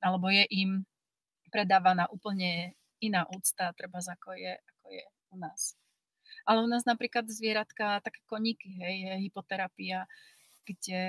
[0.00, 0.88] alebo je im
[1.52, 2.72] predávaná úplne
[3.04, 5.76] iná úcta, treba ako je, ako je u nás.
[6.48, 10.08] Ale u nás napríklad zvieratka, také koníky, hej, je hypoterapia,
[10.64, 11.02] kde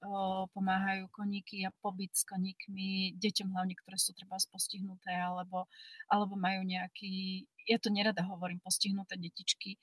[0.00, 5.66] o, pomáhajú koníky a pobyt s koníkmi deťom hlavne, ktoré sú treba postihnuté alebo,
[6.08, 9.76] alebo majú nejaký, ja to nerada hovorím, postihnuté detičky,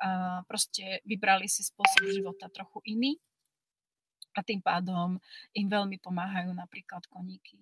[0.00, 3.20] a proste vybrali si spôsob života trochu iný
[4.32, 5.18] a tým pádom
[5.56, 7.58] im veľmi pomáhajú napríklad koníky.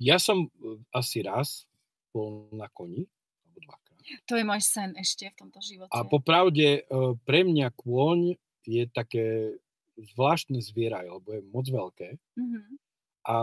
[0.00, 1.68] Ja som e, asi raz
[2.12, 3.04] bol na koni,
[3.44, 3.98] alebo dvakrát.
[4.28, 5.92] To je môj sen ešte v tomto živote.
[5.92, 6.82] A popravde e,
[7.24, 9.56] pre mňa kôň je také
[9.96, 12.16] zvláštne zviera, lebo je moc veľké.
[12.16, 12.66] Mm-hmm.
[13.28, 13.34] A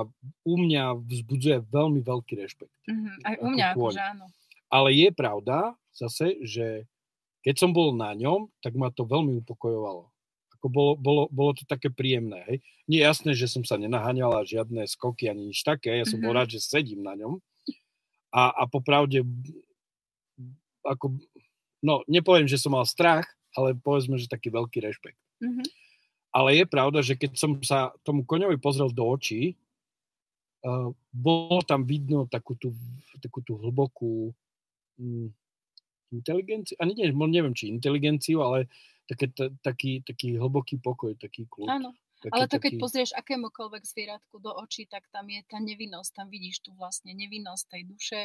[0.41, 2.73] u mňa vzbudzuje veľmi veľký rešpekt.
[2.89, 3.17] Mm-hmm.
[3.21, 4.25] Aj u mňa, akože áno.
[4.67, 6.89] Ale je pravda zase, že
[7.45, 10.11] keď som bol na ňom, tak ma to veľmi upokojovalo.
[10.57, 12.41] Ako bolo, bolo, bolo to také príjemné.
[12.49, 12.57] Hej.
[12.89, 16.01] Nie je jasné, že som sa nenaháňal a žiadne skoky ani nič také.
[16.01, 16.25] Ja som mm-hmm.
[16.25, 17.37] bol rád, že sedím na ňom.
[18.33, 19.23] A, a popravde,
[20.83, 21.21] ako,
[21.79, 25.17] no nepoviem, že som mal strach, ale povedzme, že taký veľký rešpekt.
[25.41, 25.65] Mm-hmm.
[26.37, 29.57] Ale je pravda, že keď som sa tomu koňovi pozrel do očí,
[30.61, 32.77] uh, bolo tam vidno takú tú,
[33.17, 34.29] takú tú hlbokú
[35.01, 35.33] um,
[36.13, 38.69] inteligenciu, ani neviem, neviem, či inteligenciu, ale
[39.09, 41.67] také, t- taký, taký hlboký pokoj, taký kľud.
[41.73, 41.91] Áno.
[42.17, 42.81] Taký, Ale to keď taký...
[42.81, 47.63] pozrieš akémukoľvek zvieratku do očí, tak tam je tá nevinnosť, tam vidíš tu vlastne nevinnosť
[47.69, 48.19] tej duše,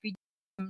[0.00, 0.23] vidím,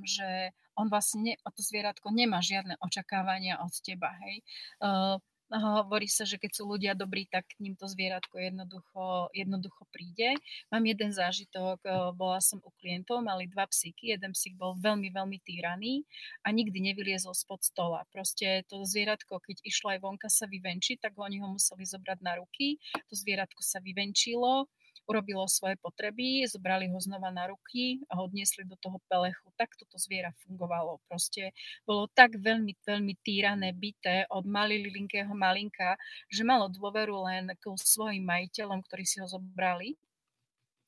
[0.05, 4.42] že on vlastne, to zvieratko nemá žiadne očakávania od teba, hej.
[4.83, 9.85] Uh, hovorí sa, že keď sú ľudia dobrí, tak k ním to zvieratko jednoducho, jednoducho
[9.92, 10.35] príde.
[10.73, 11.85] Mám jeden zážitok,
[12.16, 16.03] bola som u klientov, mali dva psíky, jeden psík bol veľmi, veľmi týraný
[16.42, 18.09] a nikdy nevyliezol spod stola.
[18.11, 22.40] Proste to zvieratko, keď išlo aj vonka sa vyvenčiť, tak oni ho museli zobrať na
[22.40, 24.66] ruky, to zvieratko sa vyvenčilo,
[25.04, 29.48] urobilo svoje potreby, zobrali ho znova na ruky a odniesli do toho pelechu.
[29.56, 31.00] Tak toto zviera fungovalo.
[31.08, 31.52] Proste
[31.84, 35.96] bolo tak veľmi, veľmi týrané, byté od malilinkého malinka,
[36.32, 39.96] že malo dôveru len k svojim majiteľom, ktorí si ho zobrali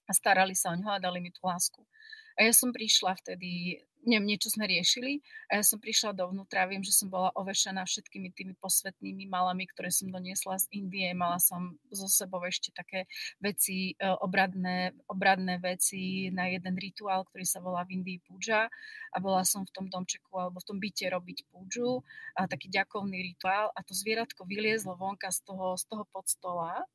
[0.07, 1.83] a starali sa o ňo a dali mi tú lásku.
[2.37, 5.19] A ja som prišla vtedy neviem, niečo sme riešili
[5.51, 9.91] a ja som prišla dovnútra, viem, že som bola ovešená všetkými tými posvetnými malami, ktoré
[9.91, 13.11] som doniesla z Indie, mala som zo sebou ešte také
[13.43, 18.71] veci, e, obradné, obradné veci na jeden rituál, ktorý sa volá v Indii puja
[19.11, 22.07] a bola som v tom domčeku alebo v tom byte robiť púdžu
[22.39, 23.75] a taký ďakovný rituál.
[23.75, 26.87] A to zvieratko vyliezlo vonka z toho, z toho podstola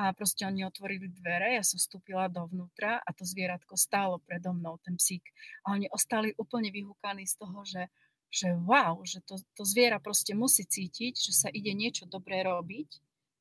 [0.00, 4.80] a proste oni otvorili dvere, ja som vstúpila dovnútra a to zvieratko stálo predo mnou,
[4.80, 5.28] ten psík.
[5.68, 7.84] A oni ostali úplne vyhúkaní z toho, že,
[8.32, 12.88] že wow, že to, to zviera proste musí cítiť, že sa ide niečo dobré robiť,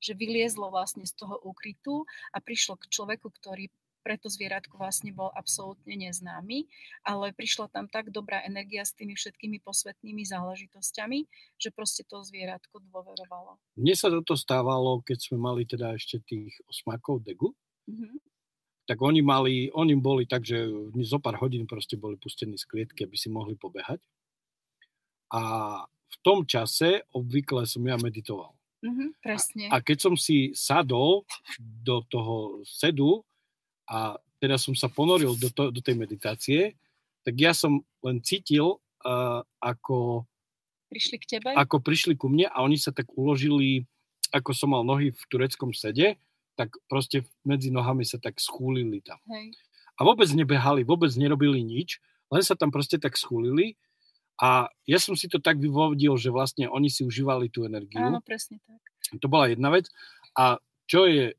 [0.04, 2.04] že vyliezlo vlastne z toho úkrytu
[2.36, 6.66] a prišlo k človeku, ktorý preto zvieratko vlastne bol absolútne neznámy,
[7.04, 11.20] ale prišla tam tak dobrá energia s tými všetkými posvetnými záležitosťami,
[11.60, 13.60] že proste to zvieratko dôverovalo.
[13.76, 17.52] Mne sa toto stávalo, keď sme mali teda ešte tých osmakov degu,
[17.88, 18.18] mm-hmm.
[18.88, 20.66] tak oni mali, oni boli tak, že
[21.06, 24.02] zo pár hodín proste boli pustení z klietky, aby si mohli pobehať.
[25.30, 25.42] A
[25.86, 28.58] v tom čase obvykle som ja meditoval.
[28.80, 29.64] Mm-hmm, presne.
[29.68, 31.28] A, a keď som si sadol
[31.60, 33.28] do toho sedu,
[33.90, 36.78] a teda som sa ponoril do, to, do tej meditácie,
[37.26, 40.24] tak ja som len cítil, uh, ako
[40.88, 41.50] prišli k tebe?
[41.58, 43.84] Ako prišli ku mne a oni sa tak uložili,
[44.32, 46.16] ako som mal nohy v tureckom sede,
[46.56, 49.20] tak proste medzi nohami sa tak schúlili tam.
[49.28, 49.56] Hej.
[50.00, 52.00] A vôbec nebehali, vôbec nerobili nič,
[52.32, 53.76] len sa tam proste tak schúlili
[54.40, 58.00] a ja som si to tak vyvodil, že vlastne oni si užívali tú energiu.
[58.00, 58.80] Áno, presne tak.
[59.20, 59.92] To bola jedna vec.
[60.40, 61.36] A čo je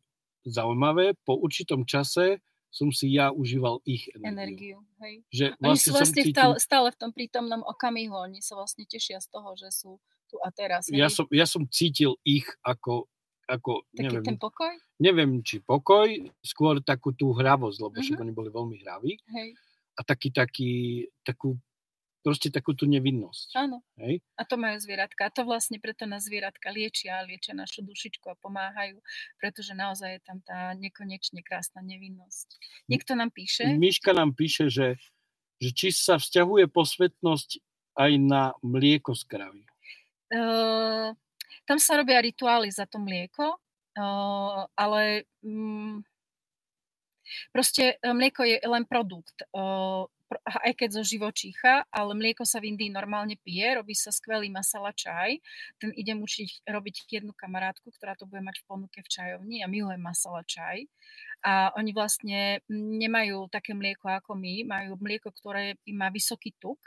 [0.47, 4.31] zaujímavé, po určitom čase som si ja užíval ich energiu.
[4.31, 5.15] energiu hej.
[5.35, 6.35] Že vlastne oni sú vlastne cítil...
[6.39, 9.99] stále, stále v tom prítomnom okamihu, oni sa vlastne tešia z toho, že sú
[10.31, 10.87] tu a teraz.
[10.87, 11.03] Hej.
[11.03, 13.11] Ja, som, ja som cítil ich ako,
[13.51, 14.73] ako Taký neviem, ten pokoj?
[15.03, 16.07] Neviem, či pokoj,
[16.47, 18.07] skôr takú tú hravosť, lebo uh-huh.
[18.07, 18.25] však mhm.
[18.25, 19.13] oni boli veľmi hraví.
[19.35, 19.51] Hej.
[19.99, 20.73] A taký, taký,
[21.27, 21.59] takú
[22.21, 23.49] proste takú tú nevinnosť.
[23.57, 23.81] Áno.
[23.97, 24.21] Hej?
[24.37, 25.29] A to majú zvieratka.
[25.29, 29.01] A to vlastne preto na zvieratka liečia, liečia našu dušičku a pomáhajú,
[29.41, 32.49] pretože naozaj je tam tá nekonečne krásna nevinnosť.
[32.93, 33.65] Niekto nám píše?
[33.73, 35.01] Miška nám píše, že,
[35.57, 37.61] že či sa vzťahuje posvetnosť
[37.97, 39.63] aj na mlieko z kravy.
[40.31, 41.11] Uh,
[41.67, 46.05] tam sa robia rituály za to mlieko, uh, ale um,
[47.51, 49.43] proste mlieko je len produkt.
[49.51, 50.07] Uh,
[50.47, 54.95] aj keď zo živočícha, ale mlieko sa v Indii normálne pije, robí sa skvelý masala
[54.95, 55.43] čaj.
[55.83, 59.67] Ten idem učiť robiť jednu kamarátku, ktorá to bude mať v ponuke v čajovni a
[59.67, 60.87] milujem masala čaj.
[61.43, 66.79] A oni vlastne nemajú také mlieko ako my, majú mlieko, ktoré má vysoký tuk.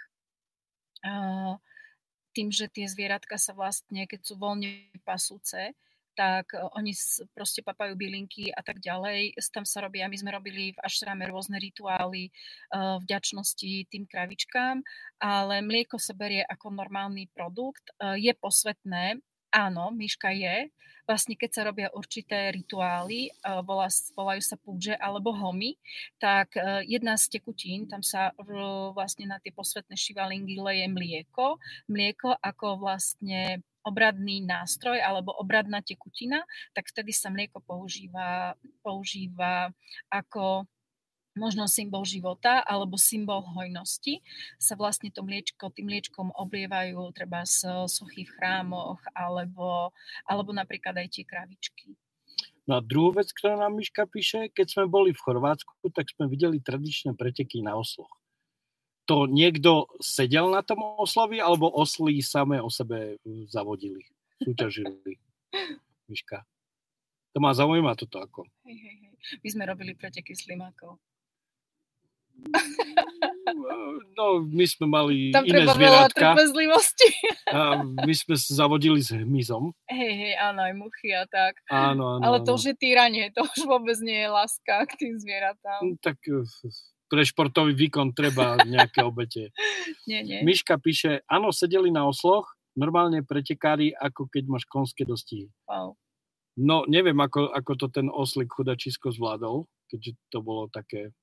[2.33, 5.75] Tým, že tie zvieratka sa vlastne, keď sú voľne pasúce,
[6.13, 6.93] tak e, oni
[7.33, 9.37] proste papajú bylinky a tak ďalej.
[9.49, 12.31] Tam sa robia, my sme robili v ašrame rôzne rituály e,
[13.03, 14.81] vďačnosti tým kravičkám,
[15.21, 17.83] ale mlieko sa berie ako normálny produkt.
[17.97, 19.19] E, je posvetné,
[19.53, 20.69] áno, myška je.
[21.03, 23.27] Vlastne keď sa robia určité rituály,
[24.15, 25.75] volajú sa púdže alebo homy,
[26.15, 26.55] tak
[26.87, 28.31] jedna z tekutín, tam sa
[28.95, 31.59] vlastne na tie posvetné šivalingy leje mlieko.
[31.91, 39.69] Mlieko ako vlastne obradný nástroj alebo obradná tekutina, tak vtedy sa mlieko používa, používa
[40.07, 40.65] ako
[41.33, 44.21] možno symbol života alebo symbol hojnosti,
[44.61, 49.91] sa vlastne to mliečko, tým mliečkom oblievajú treba z sochy v chrámoch alebo,
[50.29, 51.97] alebo napríklad aj tie kravičky.
[52.63, 56.31] No a druhú vec, ktorá nám Miška píše, keď sme boli v Chorvátsku, tak sme
[56.31, 58.22] videli tradičné preteky na osloch
[59.03, 64.03] to niekto sedel na tom oslovi, alebo oslí samé o sebe zavodili,
[64.39, 65.19] súťažili.
[66.11, 66.43] Miška.
[67.33, 68.45] To ma zaujíma toto ako.
[68.63, 69.13] Hej, hej, hej.
[69.41, 70.99] My sme robili preteky slimákov.
[74.17, 76.33] No, my sme mali Tam iné zvieratka.
[76.33, 77.09] trpezlivosti.
[77.51, 79.75] A my sme sa zavodili s hmyzom.
[79.85, 81.59] Hej, hej, áno, aj muchy a tak.
[81.67, 82.23] Áno, áno.
[82.23, 82.57] Ale to áno.
[82.57, 85.81] už je týranie, to už vôbec nie je láska k tým zvieratám.
[85.85, 86.45] No, Tak eh,
[87.13, 89.53] pre športový výkon treba nejaké obete.
[90.09, 90.41] Nie, nie.
[90.41, 95.47] Miška píše, áno, sedeli na osloch, normálne pretekári, ako keď máš konské dostihy.
[95.69, 95.95] Wow.
[96.57, 101.13] No, neviem, ako, ako to ten oslik chudačisko zvládol, keďže to bolo také...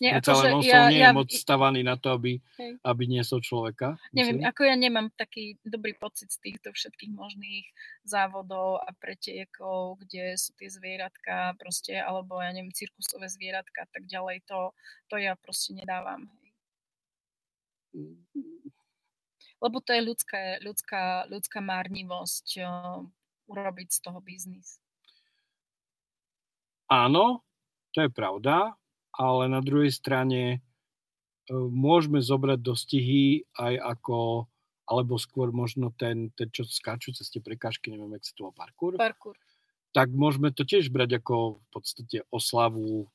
[0.00, 2.80] Nie, akože len osol ja, nie ja, je moc stavaný na to, aby, Hej.
[2.80, 4.00] aby niesol človeka.
[4.16, 4.48] neviem, myslím.
[4.48, 7.68] ako ja nemám taký dobrý pocit z týchto všetkých možných
[8.08, 14.08] závodov a pretekov, kde sú tie zvieratka proste, alebo ja neviem, cirkusové zvieratka a tak
[14.08, 14.72] ďalej, to,
[15.12, 16.32] to ja proste nedávam.
[16.32, 16.48] Hej.
[19.60, 23.04] Lebo to je ľudská, ľudská, ľudská márnivosť uh,
[23.52, 24.80] urobiť z toho biznis.
[26.88, 27.44] Áno,
[27.92, 28.79] to je pravda,
[29.14, 30.58] ale na druhej strane e,
[31.52, 34.46] môžeme zobrať dostihy aj ako,
[34.86, 38.54] alebo skôr možno ten, ten čo skáču cez tie prekážky, neviem, jak sa to volá,
[38.54, 39.36] parkour, Parkour.
[39.94, 43.10] tak môžeme to tiež brať ako v podstate oslavu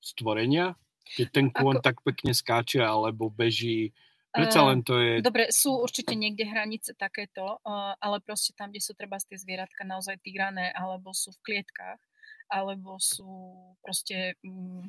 [0.00, 0.76] stvorenia,
[1.16, 3.92] keď ten kôň Ako- tak pekne skáče alebo beží.
[4.30, 5.12] Predsa Eh, len to je...
[5.26, 9.82] Dobre, sú určite niekde hranice takéto, uh, ale proste tam, kde sú treba tie zvieratka
[9.82, 11.98] naozaj týrané, alebo sú v klietkách,
[12.46, 13.26] alebo sú
[13.82, 14.86] proste mm,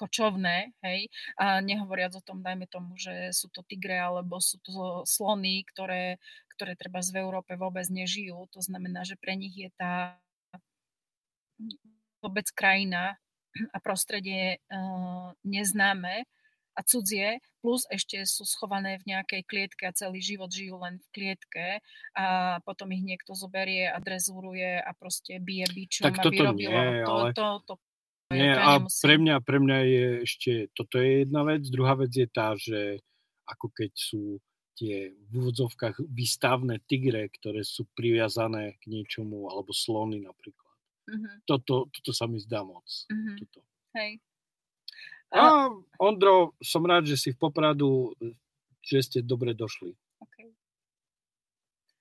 [0.00, 5.04] kočovné, hej, a nehovoriac o tom, dajme tomu, že sú to tigre, alebo sú to
[5.04, 6.16] slony, ktoré,
[6.56, 10.16] ktoré treba v Európe vôbec nežijú, to znamená, že pre nich je tá
[12.24, 13.20] vôbec krajina
[13.74, 16.24] a prostredie uh, neznáme
[16.78, 21.06] a cudzie, plus ešte sú schované v nejakej klietke a celý život žijú len v
[21.12, 21.66] klietke
[22.16, 26.72] a potom ich niekto zoberie a drezúruje a proste bije bičom, Tak aby toto robilo.
[26.72, 27.74] nie, ale- to, to, to,
[28.30, 29.02] Nie, a nemusím.
[29.02, 31.66] pre mňa, pre mňa je ešte, toto je jedna vec.
[31.66, 33.02] Druhá vec je tá, že
[33.50, 34.38] ako keď sú
[34.78, 40.74] tie v úvodzovkách výstavné tigre, ktoré sú priviazané k niečomu, alebo slony napríklad.
[41.10, 42.86] Mhm, Toto, toto sa mi zdá moc.
[43.10, 43.60] mhm, Toto.
[43.98, 44.22] hej.
[45.30, 48.14] A Ondro, som rád, že si v Popradu,
[48.82, 49.94] že ste dobre došli.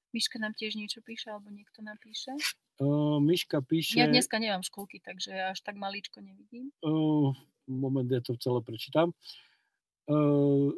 [0.09, 2.33] Miška nám tiež niečo píše, alebo niekto napíše.
[2.81, 4.01] Uh, Miška píše...
[4.01, 6.73] Ja dneska nemám školky, takže až tak malíčko nevidím.
[6.81, 7.37] Uh,
[7.69, 9.13] moment, ja to celé prečítam.
[10.09, 10.73] Uh,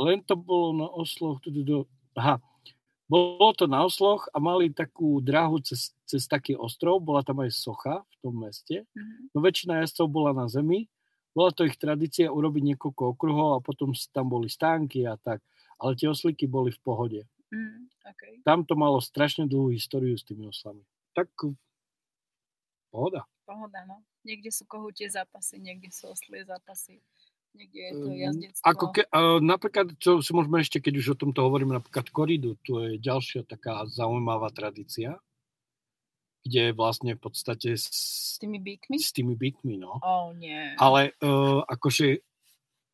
[0.00, 1.38] len to bolo na osloch.
[2.18, 2.42] Aha.
[3.10, 7.02] Bolo to na osloch a mali takú dráhu cez, cez taký ostrov.
[7.02, 8.86] Bola tam aj socha v tom meste.
[8.94, 9.34] Mhm.
[9.34, 10.90] No väčšina jazdcov bola na zemi.
[11.30, 15.38] Bola to ich tradícia urobiť niekoľko okruhov a potom tam boli stánky a tak.
[15.78, 17.20] Ale tie oslíky boli v pohode.
[17.50, 18.38] Mm, okay.
[18.46, 20.86] Tam to malo strašne dlhú históriu s tými oslami.
[21.18, 21.26] Tak
[22.94, 23.26] pohoda.
[23.46, 24.06] Pohoda, no.
[24.22, 27.02] Niekde sú kohutie zápasy, niekde sú oslie zápasy,
[27.56, 28.64] niekde je to Mm, jazdectvo.
[28.68, 29.02] Ako ke,
[29.42, 33.42] napríklad, čo si môžeme ešte, keď už o tomto hovoríme, napríklad koridu, to je ďalšia
[33.48, 35.18] taká zaujímavá tradícia,
[36.46, 38.96] kde vlastne v podstate s, S tými bíkmi?
[38.96, 39.98] s tými bytmi, no.
[40.00, 40.76] Oh, nie.
[40.78, 42.22] Ale uh, akože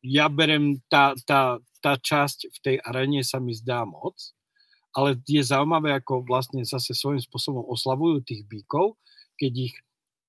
[0.03, 4.15] ja berem, tá, tá, tá časť v tej aréne sa mi zdá moc,
[4.97, 8.97] ale je zaujímavé, ako vlastne zase svojím spôsobom oslavujú tých bíkov,
[9.37, 9.75] keď ich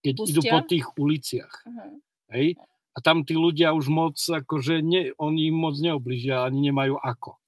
[0.04, 1.54] keď idú po tých uliciach.
[1.66, 1.98] Uh-huh.
[2.30, 2.54] Hej?
[2.94, 7.38] A tam tí ľudia už moc, akože ne, oni im moc neobližia, ani nemajú ako.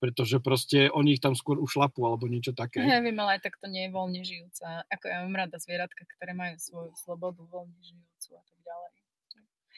[0.00, 2.82] Pretože proste oni ich tam skôr ušlapú, alebo niečo také.
[2.82, 4.82] Ja viem, ale aj tak to nie je voľne žijúca.
[4.90, 8.90] Ako ja mám rada zvieratka, ktoré majú svoju slobodu voľne žijúcu a tak ďalej.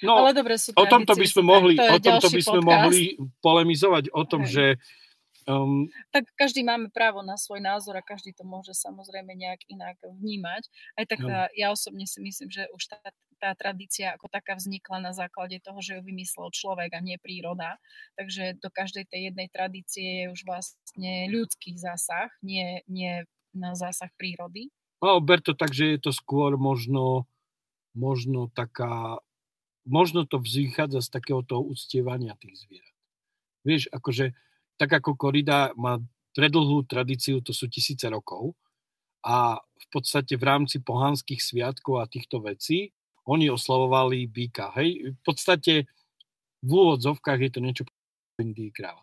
[0.03, 2.67] No, ale dobre sú o tomto by sme mohli, to o tomto by sme podcast.
[2.67, 3.03] mohli
[3.39, 4.51] polemizovať o tom, Hej.
[4.51, 4.65] že
[5.49, 9.97] um, Tak každý máme právo na svoj názor a každý to môže samozrejme nejak inak
[10.03, 10.69] vnímať.
[10.97, 12.99] Aj tak tá, ja osobne si myslím, že už tá,
[13.39, 17.77] tá tradícia ako taká vznikla na základe toho, že ju vymyslel človek a nie príroda.
[18.17, 24.11] Takže do každej tej jednej tradície je už vlastne ľudský zásah, nie, nie na zásah
[24.19, 24.73] prírody.
[25.05, 27.29] no, ber to tak, že je to skôr možno,
[27.93, 29.21] možno taká,
[29.85, 32.95] možno to vychádza z takého toho uctievania tých zvierat.
[33.65, 34.37] Vieš, akože
[34.77, 35.99] tak ako korida má
[36.33, 38.55] predlhú tradíciu, to sú tisíce rokov
[39.23, 42.91] a v podstate v rámci pohanských sviatkov a týchto vecí
[43.25, 44.75] oni oslavovali býka.
[44.75, 45.15] Hej?
[45.15, 45.87] V podstate
[46.61, 47.93] v úvodzovkách je to niečo v
[48.43, 49.01] Indii kráva.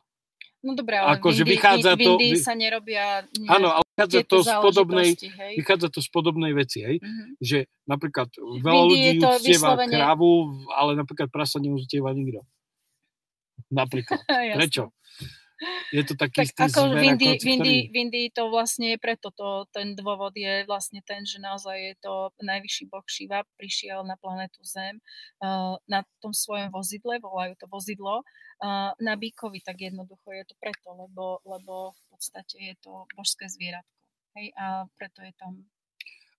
[0.62, 3.06] No dobré, ale Akože v Indii, vychádza v to- Indii vy- sa nerobia
[3.50, 5.54] Áno, ale vychádza to, z podobnej, hej.
[5.58, 6.98] vychádza to z podobnej veci, hej?
[7.02, 7.24] Mhm.
[7.40, 7.58] že
[7.88, 8.30] napríklad
[8.62, 9.40] veľa ľudí uctieva
[9.74, 10.30] vyslovene- krávu,
[10.70, 12.46] ale napríklad prasa neuztieva nikto.
[13.72, 14.22] Napríklad.
[14.60, 14.92] Prečo?
[15.94, 19.30] Je to taký tak ako v Indii, v, Indii, v Indii to vlastne je preto,
[19.30, 24.18] to, ten dôvod je vlastne ten, že naozaj je to najvyšší boh Shiva, prišiel na
[24.18, 24.98] planetu Zem
[25.44, 30.56] uh, na tom svojom vozidle, volajú to vozidlo, uh, na bíkovi, tak jednoducho je to
[30.58, 33.98] preto, lebo, lebo v podstate je to božské zvieratko.
[34.32, 35.68] Hej, a preto je tam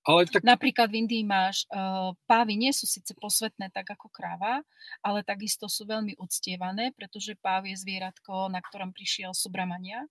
[0.03, 0.43] ale tak...
[0.43, 4.67] Napríklad v Indii máš, uh, pávy nie sú síce posvetné tak ako kráva,
[4.99, 10.03] ale takisto sú veľmi uctievané, pretože páv je zvieratko, na ktorom prišiel Subramania.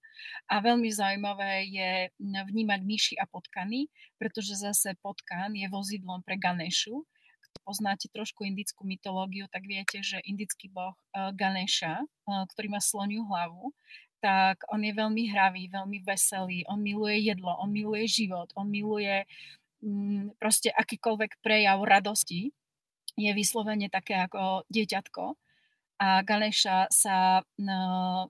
[0.48, 1.92] A veľmi zaujímavé je
[2.24, 7.04] vnímať myši a potkany, pretože zase potkan je vozidlom pre Ganešu.
[7.52, 12.80] Kto poznáte trošku indickú mytológiu, tak viete, že indický boh uh, Ganesha, uh, ktorý má
[12.80, 13.76] sloniu hlavu,
[14.22, 19.26] tak on je veľmi hravý, veľmi veselý, on miluje jedlo, on miluje život, on miluje
[19.26, 19.60] Mm,
[20.38, 22.54] proste akýkoľvek prejav radosti
[23.18, 25.36] je vyslovene také ako dieťatko.
[26.02, 27.78] A Ganeša sa, no,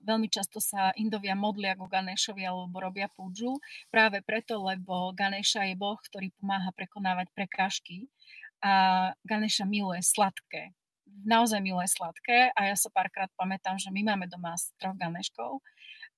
[0.04, 3.56] veľmi často sa Indovia modlia ku Ganešovi alebo robia púdžu
[3.88, 8.12] práve preto, lebo Ganeša je boh, ktorý pomáha prekonávať prekážky
[8.60, 10.76] a Ganeša miluje sladké.
[11.24, 15.64] Naozaj miluje sladké a ja sa párkrát pamätám, že my máme doma troch Ganeškov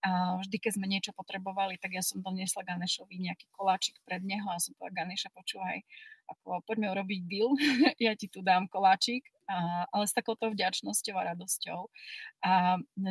[0.05, 4.45] a vždy, keď sme niečo potrebovali, tak ja som doniesla Ganešovi nejaký koláčik pred neho
[4.53, 5.81] a som povedala, Ganeša, počúvaj,
[6.29, 7.57] ako poďme urobiť deal,
[8.07, 11.81] ja ti tu dám koláčik, a, ale s takouto vďačnosťou a radosťou.
[12.45, 12.53] A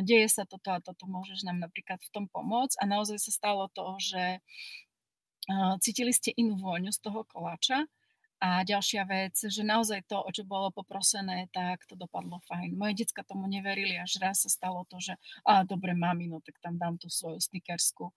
[0.06, 2.78] deje sa toto a toto, môžeš nám napríklad v tom pomôcť.
[2.78, 4.38] A naozaj sa stalo to, že
[5.82, 7.84] cítili ste inú vôňu z toho koláča
[8.44, 12.76] a ďalšia vec, že naozaj to, o čo bolo poprosené, tak to dopadlo fajn.
[12.76, 15.16] Moje decka tomu neverili, až raz sa stalo to, že
[15.48, 18.12] a dobre, mami, no tak tam dám tú svoju snickersku.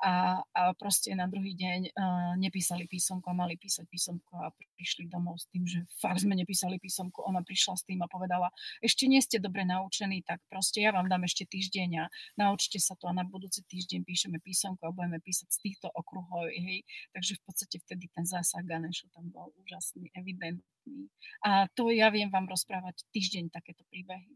[0.00, 4.48] A, a proste na druhý deň uh, nepísali písomku a mali písať písomku a
[4.80, 7.20] prišli domov s tým, že fakt sme nepísali písomku.
[7.28, 8.48] Ona prišla s tým a povedala,
[8.80, 12.04] ešte nie ste dobre naučení, tak proste ja vám dám ešte týždeň a
[12.40, 16.48] naučte sa to a na budúci týždeň píšeme písomku a budeme písať z týchto okruhov.
[16.48, 16.84] Hej.
[17.12, 21.10] Takže v podstate vtedy ten zásah Ganešu tam bol úžasný, evidentný.
[21.42, 24.30] A to ja viem vám rozprávať týždeň takéto príbehy.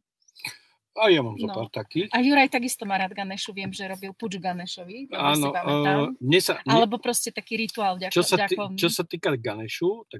[0.98, 1.54] A ja mám zo no.
[1.54, 2.10] pár takých.
[2.10, 5.14] A Juraj takisto má rád Ganešu, viem, že robil puč Ganešovi.
[5.14, 9.06] Áno, uh, mne sa, mne, Alebo proste taký rituál ďako, čo, sa tý, čo sa
[9.06, 10.18] týka Ganešu, tak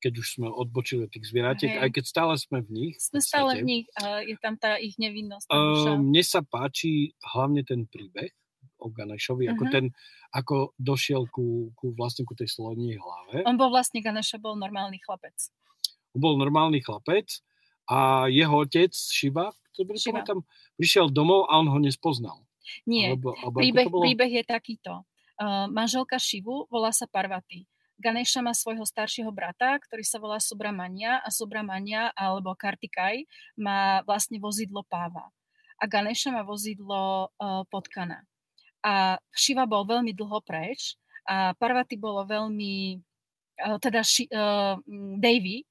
[0.00, 1.82] keď už sme odbočili od tých zvieratiek, hey.
[1.84, 2.94] aj keď stále sme v nich.
[2.96, 5.52] Sme stále v nich, uh, je tam tá ich nevinnosť.
[5.52, 8.32] Uh, mne sa páči hlavne ten príbeh
[8.78, 9.54] o Ganešovi, uh-huh.
[9.58, 9.72] ako mhm.
[9.72, 9.84] ten,
[10.34, 13.42] ako došiel ku, ku vlastne ku tej slonie hlave.
[13.44, 15.36] On bol vlastne, Ganesha bol normálny chlapec.
[16.16, 17.42] On bol normálny chlapec
[17.88, 20.26] a jeho otec, Šiva, Šiva.
[20.26, 20.44] tam
[20.76, 22.44] prišiel domov a on ho nespoznal.
[22.84, 24.04] Nie, alebo, alebo príbeh, bolo...
[24.04, 24.92] príbeh je takýto.
[25.38, 27.64] Uh, manželka Šivu volá sa Parvati.
[27.98, 33.26] Ganesha má svojho staršieho brata, ktorý sa volá Subramania a Subramania alebo Kartikaj
[33.58, 35.34] má vlastne vozidlo páva.
[35.82, 38.22] A Ganesha má vozidlo uh, potkana
[38.82, 40.94] a Šiva bol veľmi dlho preč
[41.28, 42.98] a Parvati bolo veľmi,
[43.60, 44.80] eh, teda ši, uh,
[45.20, 45.66] Davy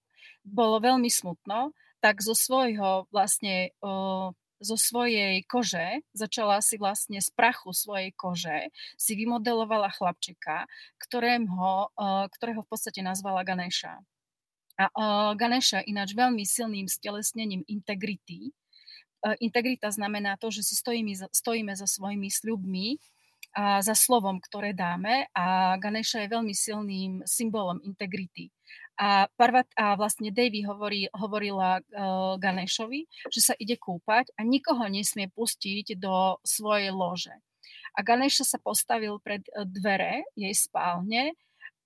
[0.45, 7.29] bolo veľmi smutno, tak zo svojho vlastne uh, zo svojej kože, začala si vlastne z
[7.37, 10.65] prachu svojej kože, si vymodelovala chlapčeka,
[10.97, 14.01] ktorého, uh, ktorého v podstate nazvala Ganesha.
[14.81, 18.66] A uh, Ganesha ináč veľmi silným stelesnením integrity, E,
[19.41, 22.95] integrita znamená to, že si stojíme, stojíme za svojimi sľubmi
[23.57, 28.53] a za slovom, ktoré dáme a Ganesha je veľmi silným symbolom integrity.
[28.97, 34.89] A, Parvat, a vlastne Davy hovorí, hovorila uh, Ganešovi, že sa ide kúpať a nikoho
[34.89, 37.33] nesmie pustiť do svojej lože.
[37.97, 41.33] A Ganesha sa postavil pred e, dvere jej spálne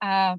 [0.03, 0.35] a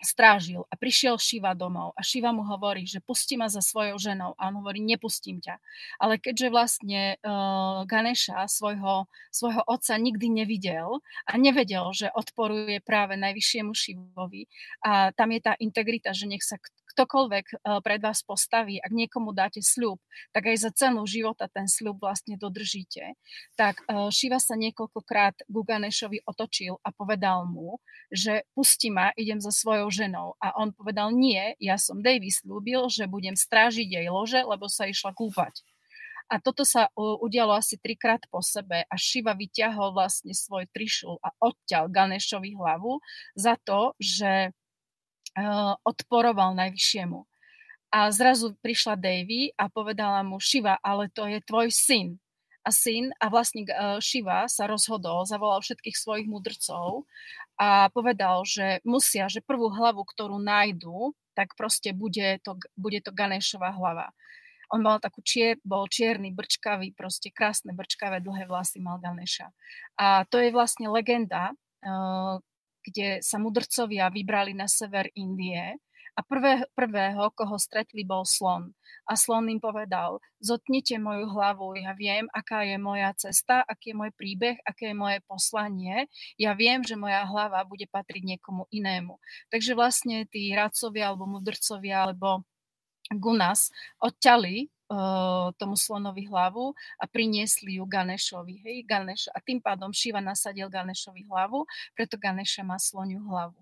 [0.00, 4.32] strážil a prišiel Šiva domov a Šiva mu hovorí, že pustí ma za svojou ženou
[4.40, 5.60] a on hovorí, nepustím ťa.
[6.00, 13.20] Ale keďže vlastne uh, Ganesha svojho, svojho otca nikdy nevidel a nevedel, že odporuje práve
[13.20, 14.48] najvyššiemu Šivovi
[14.82, 16.56] a tam je tá integrita, že nech sa
[16.94, 20.02] ktokoľvek eh, pred vás postaví, ak niekomu dáte sľub,
[20.34, 23.14] tak aj za cenu života ten sľub vlastne dodržíte.
[23.54, 27.78] Tak Šiva eh, sa niekoľkokrát Guganešovi otočil a povedal mu,
[28.10, 30.34] že pusti ma, idem za svojou ženou.
[30.42, 34.90] A on povedal, nie, ja som Davy slúbil, že budem strážiť jej lože, lebo sa
[34.90, 35.62] išla kúpať.
[36.30, 41.34] A toto sa udialo asi trikrát po sebe a Šiva vyťahol vlastne svoj trišul a
[41.42, 43.02] odťal Ganešovi hlavu
[43.34, 44.59] za to, že Eh,
[45.84, 47.20] odporoval najvyššiemu.
[47.90, 52.22] A zrazu prišla Davy a povedala mu, Šiva, ale to je tvoj syn.
[52.62, 53.66] A syn, a vlastne
[53.98, 57.08] Šiva sa rozhodol, zavolal všetkých svojich mudrcov
[57.58, 63.10] a povedal, že musia, že prvú hlavu, ktorú nájdu, tak proste bude to, bude to
[63.10, 64.12] Ganešova hlava.
[64.70, 69.50] On mal takú čier, bol čierny, brčkavý, proste krásne brčkavé dlhé vlasy mal Ganeša.
[69.98, 71.50] A to je vlastne legenda,
[71.82, 72.38] uh,
[72.84, 75.78] kde sa mudrcovia vybrali na sever Indie
[76.18, 78.74] a prvé, prvého, koho stretli, bol slon.
[79.06, 83.98] A slon im povedal, zotnite moju hlavu, ja viem, aká je moja cesta, aký je
[83.98, 86.10] môj príbeh, aké je moje poslanie.
[86.36, 89.16] Ja viem, že moja hlava bude patriť niekomu inému.
[89.48, 92.44] Takže vlastne tí radcovia alebo mudrcovia alebo
[93.10, 94.70] Gunas odťali
[95.54, 98.58] tomu slonovi hlavu a priniesli ju Ganešovi.
[98.66, 99.30] Hej, Ganeš.
[99.30, 103.58] A tým pádom Šiva nasadil Ganešovi hlavu, preto Ganeša má sloniu hlavu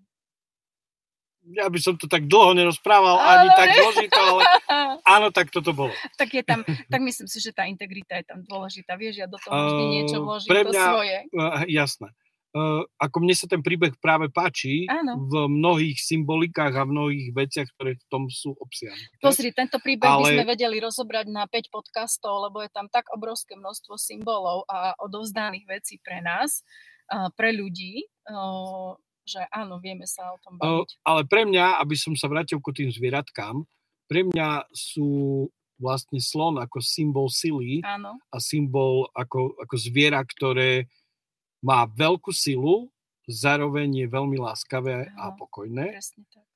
[1.49, 4.43] ja by som to tak dlho nerozprával, ale ani tak zložito, ale
[5.17, 5.95] áno, tak toto bolo.
[6.21, 8.99] Tak je tam, tak myslím si, že tá integrita je tam dôležitá.
[9.01, 11.17] Vieš, ja do toho vždy niečo vložím, pre mňa, to svoje.
[11.73, 12.09] Jasné.
[12.49, 15.21] Uh, ako mne sa ten príbeh práve páči áno.
[15.21, 19.21] v mnohých symbolikách a v mnohých veciach, ktoré v tom sú obsiahnuté.
[19.21, 20.21] Pozri, tento príbeh ale...
[20.25, 24.97] by sme vedeli rozobrať na 5 podcastov, lebo je tam tak obrovské množstvo symbolov a
[24.97, 26.65] odovzdaných vecí pre nás,
[27.13, 28.97] uh, pre ľudí, uh,
[29.29, 31.05] že áno, vieme sa o tom baviť.
[31.05, 33.61] Ale pre mňa, aby som sa vrátil ku tým zvieratkám,
[34.09, 35.45] pre mňa sú
[35.79, 38.19] vlastne slon ako symbol sily áno.
[38.33, 40.91] a symbol ako, ako zviera, ktoré
[41.65, 42.91] má veľkú silu,
[43.29, 45.99] zároveň je veľmi láskavé áno, a pokojné.
[45.99, 46.47] Presne tak.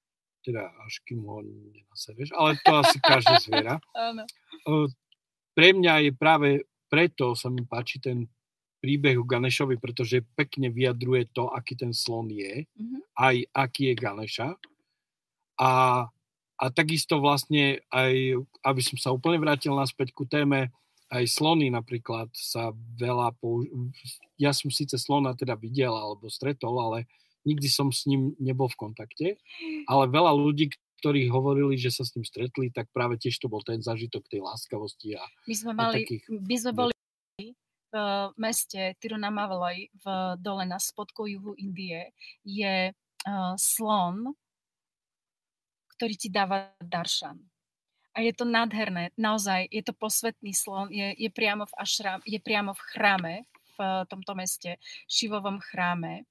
[0.42, 3.76] Teda až kým ho nenasereš, ale to asi každé zviera.
[4.10, 4.26] áno.
[5.52, 6.48] Pre mňa je práve
[6.92, 8.28] preto sa mi páči ten
[8.84, 13.00] príbehu Ganešovi, pretože pekne vyjadruje to, aký ten slon je, mm-hmm.
[13.16, 14.48] aj aký je Ganeša.
[15.56, 15.70] A,
[16.58, 20.68] a takisto vlastne aj, aby som sa úplne vrátil naspäť ku téme,
[21.12, 23.68] aj slony napríklad sa veľa použ-
[24.40, 27.04] Ja som síce slona teda videl alebo stretol, ale
[27.44, 29.26] nikdy som s ním nebol v kontakte.
[29.84, 30.72] Ale veľa ľudí,
[31.04, 34.40] ktorí hovorili, že sa s ním stretli, tak práve tiež to bol ten zážitok tej
[34.40, 35.20] láskavosti.
[35.20, 36.24] A, my sme, mali, takých...
[36.30, 36.92] my sme boli
[37.92, 37.94] v
[38.40, 40.06] meste Tirunamalai v
[40.40, 44.32] dole na spodku juhu Indie je uh, slon,
[46.00, 47.51] ktorý ti dáva daršan.
[48.12, 52.36] A je to nádherné, naozaj, je to posvetný slon, je, je, priamo v ašram, je
[52.36, 54.76] priamo v chráme, v tomto meste,
[55.08, 56.28] Šivovom chráme.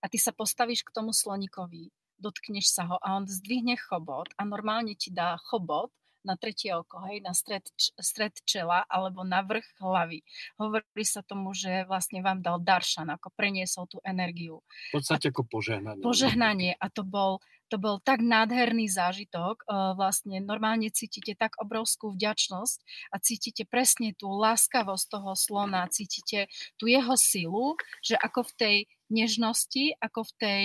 [0.00, 4.48] A ty sa postavíš k tomu slonikovi, dotkneš sa ho a on zdvihne chobot a
[4.48, 5.92] normálne ti dá chobot
[6.26, 10.26] na tretie oko, hej, na stred, stred čela alebo na vrch hlavy.
[10.58, 14.66] Hovorí sa tomu, že vlastne vám dal daršan, ako preniesol tú energiu.
[14.90, 16.02] V podstate ako požehnanie.
[16.02, 17.38] Požehnanie a to bol,
[17.70, 19.62] to bol tak nádherný zážitok,
[19.94, 22.78] vlastne normálne cítite tak obrovskú vďačnosť
[23.14, 28.76] a cítite presne tú láskavosť toho slona, cítite tú jeho silu, že ako v tej
[29.06, 30.62] nežnosti, ako v tej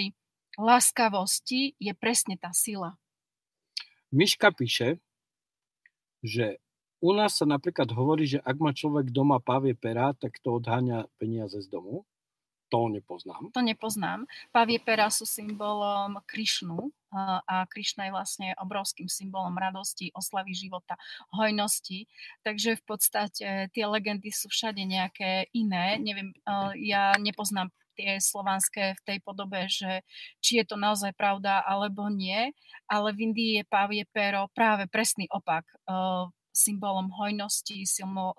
[0.57, 2.97] láskavosti je presne tá sila.
[4.12, 4.99] Miška píše,
[6.22, 6.61] že
[7.01, 11.09] u nás sa napríklad hovorí, že ak má človek doma pavie pera, tak to odháňa
[11.17, 12.05] peniaze z domu.
[12.72, 13.51] To nepoznám.
[13.51, 14.24] To nepoznám.
[14.55, 20.95] Pavie pera sú symbolom Krišnu a Krišna je vlastne obrovským symbolom radosti, oslavy života,
[21.36, 22.07] hojnosti.
[22.47, 25.99] Takže v podstate tie legendy sú všade nejaké iné.
[25.99, 26.32] Neviem,
[26.80, 30.02] ja nepoznám tie slovanské v tej podobe, že
[30.39, 32.52] či je to naozaj pravda alebo nie,
[32.88, 35.66] ale v Indii je pávie pero práve presný opak.
[35.86, 37.88] Uh, symbolom hojnosti,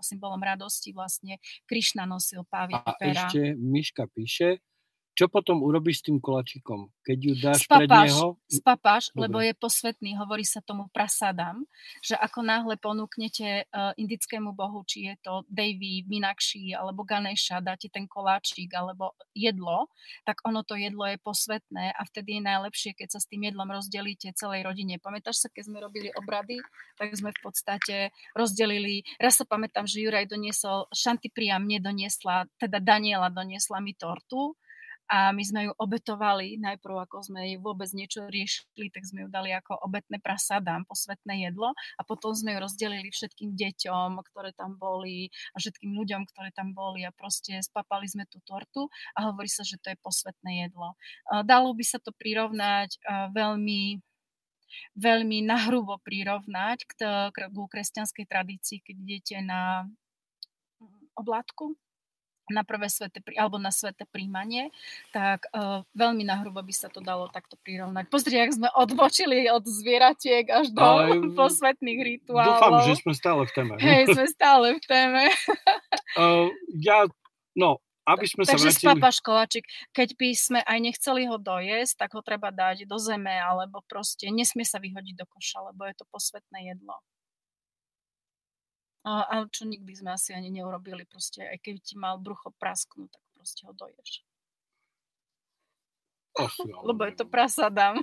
[0.04, 3.24] symbolom radosti vlastne Krišna nosil pávie pera.
[3.24, 4.60] A ešte Miška píše,
[5.22, 6.90] čo potom urobíš s tým kolačikom?
[7.06, 8.26] Keď ju dáš spapáš, pred neho?
[8.50, 9.20] Spapáš, Dobre.
[9.22, 11.62] lebo je posvetný, hovorí sa tomu prasadám,
[12.02, 17.86] že ako náhle ponúknete uh, indickému bohu, či je to Devi, Minakši alebo Ganesha, dáte
[17.86, 19.86] ten koláčik alebo jedlo,
[20.26, 23.70] tak ono to jedlo je posvetné a vtedy je najlepšie, keď sa s tým jedlom
[23.70, 24.98] rozdelíte celej rodine.
[24.98, 26.58] Pamätáš sa, keď sme robili obrady,
[26.98, 32.82] tak sme v podstate rozdelili, raz sa pamätám, že Juraj doniesol, Šantipriam mne doniesla, teda
[32.82, 34.58] Daniela doniesla mi tortu,
[35.10, 39.28] a my sme ju obetovali, najprv ako sme ju vôbec niečo riešili, tak sme ju
[39.28, 44.78] dali ako obetné prasadám, posvetné jedlo a potom sme ju rozdelili všetkým deťom, ktoré tam
[44.78, 48.86] boli a všetkým ľuďom, ktoré tam boli a proste spapali sme tú tortu
[49.18, 50.94] a hovorí sa, že to je posvetné jedlo.
[51.44, 52.98] Dalo by sa to prirovnať
[53.34, 54.00] veľmi
[54.96, 56.92] veľmi nahrubo prirovnať k,
[57.28, 59.84] k, k kresťanskej tradícii, keď idete na
[61.12, 61.76] oblátku,
[62.50, 64.74] na prvé svete, alebo na sveté príjmanie,
[65.14, 68.10] tak uh, veľmi nahrubo by sa to dalo takto prirovnať.
[68.10, 72.58] Pozri, ak sme odbočili od zvieratiek až do Ale, posvetných rituálov.
[72.58, 73.74] Dúfam, že sme stále v téme.
[73.78, 75.22] Hej, sme stále v téme.
[76.18, 76.48] uh,
[76.82, 77.06] ja,
[77.54, 78.98] no, aby sme Takže sa vrátili...
[78.98, 79.64] Takže koláčik,
[79.94, 84.26] keď by sme aj nechceli ho dojesť, tak ho treba dať do zeme, alebo proste
[84.34, 86.98] nesmie sa vyhodiť do koša, lebo je to posvetné jedlo.
[89.02, 93.10] A, ale čo nikdy sme asi ani neurobili, proste aj keď ti mal brucho prasknúť,
[93.10, 94.22] tak proste ho doješ.
[96.38, 97.98] Asi, Lebo je to prasadám.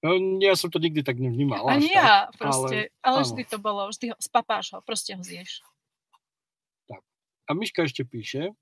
[0.00, 1.68] No, ja som to nikdy tak nevnímal.
[1.68, 2.88] Ani ja, proste.
[3.02, 3.26] Ale, ale áno.
[3.26, 5.60] vždy to bolo, vždy ho, spapáš ho, proste ho zješ.
[7.44, 8.54] A Miška ešte píše,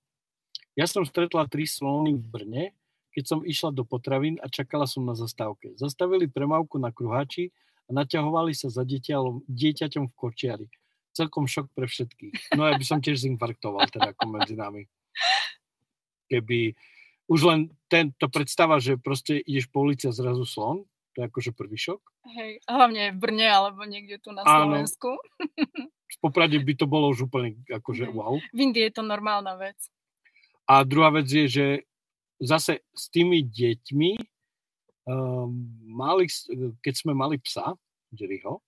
[0.72, 2.64] ja som stretla tri slony v Brne,
[3.12, 5.76] keď som išla do potravín a čakala som na zastávke.
[5.76, 7.52] Zastavili premávku na kruháči
[7.84, 10.66] a naťahovali sa za dieťaťom, dieťaťom v kočiari.
[11.18, 12.54] Celkom šok pre všetkých.
[12.54, 14.86] No ja by som tiež zinfarktoval teda ako medzi nami.
[16.28, 16.78] Keby
[17.26, 21.50] už len tento predstava, že proste ideš po ulici a zrazu slon, to je akože
[21.52, 21.98] prvý šok.
[22.30, 24.70] Hej, hlavne v Brne alebo niekde tu na Áno.
[24.70, 25.18] Slovensku.
[26.08, 28.14] V Poprade by to bolo už úplne akože Mhm.
[28.14, 28.38] wow.
[28.38, 29.76] V Indii je to normálna vec.
[30.64, 31.66] A druhá vec je, že
[32.38, 34.10] zase s tými deťmi,
[35.04, 35.50] um,
[35.82, 36.28] mali,
[36.78, 37.72] keď sme mali psa,
[38.08, 38.60] Jerryho,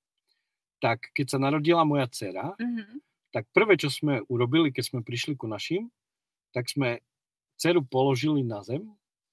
[0.81, 3.01] tak keď sa narodila moja dcera, Mhm.
[3.33, 5.89] tak prvé, čo sme urobili, keď sme prišli ku našim,
[6.53, 6.99] tak sme
[7.61, 8.83] dceru položili na zem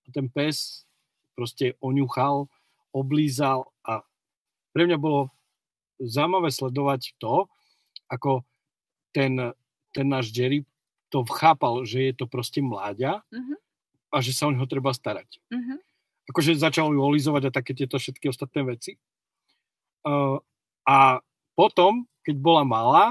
[0.06, 0.86] a ten pes
[1.34, 2.46] proste oňuchal,
[2.94, 4.04] oblízal a
[4.74, 5.32] pre mňa bolo
[5.98, 7.50] zaujímavé sledovať to,
[8.12, 8.46] ako
[9.16, 9.34] ten,
[9.96, 10.62] ten náš Jerry
[11.10, 13.56] to chápal, že je to proste mláďa Mhm.
[14.14, 15.40] a že sa o neho treba starať.
[15.50, 15.80] Mhm.
[16.28, 19.00] Akože začal ju olizovať a také tieto všetky ostatné veci.
[20.04, 20.40] Uh,
[20.86, 21.20] a
[21.58, 23.06] potom, keď bola malá,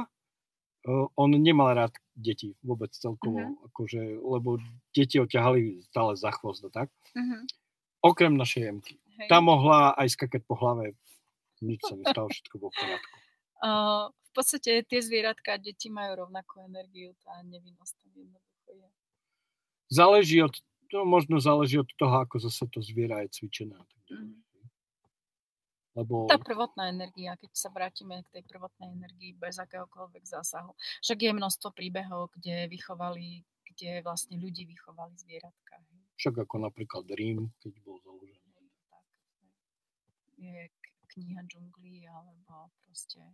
[0.86, 3.66] uh, on nemal rád deti vôbec celkovo, Mhm.
[3.68, 4.56] akože, lebo
[4.94, 6.88] deti ho ťahali stále za chvost a tak.
[7.12, 7.44] Mhm.
[8.00, 8.94] Okrem našej jemky.
[9.18, 9.28] Hej.
[9.28, 10.94] Tá mohla aj skakať po hlave.
[11.58, 13.16] Nič sa nestalo, všetko bolo v poriadku.
[13.56, 18.88] Uh, v podstate tie zvieratka a deti majú rovnakú energiu, tá nevinnosť tam jednoducho je.
[19.88, 20.52] Záleží od,
[20.92, 23.80] to možno záleží od toho, ako zase to zviera je cvičené.
[24.12, 24.44] Mhm.
[25.96, 30.76] Lebo Tá prvotná energia, keď sa vrátime k tej prvotnej energii bez akéhokoľvek zásahu.
[31.00, 35.80] Však je množstvo príbehov, kde vychovali, kde vlastne ľudí vychovali zvieratka.
[36.20, 38.60] však ako napríklad Rím, keď bol založený.
[38.92, 39.04] Tak.
[40.36, 40.68] Je
[41.16, 43.24] kniha džunglí, alebo proste,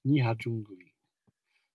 [0.00, 0.88] Kniha džunglí.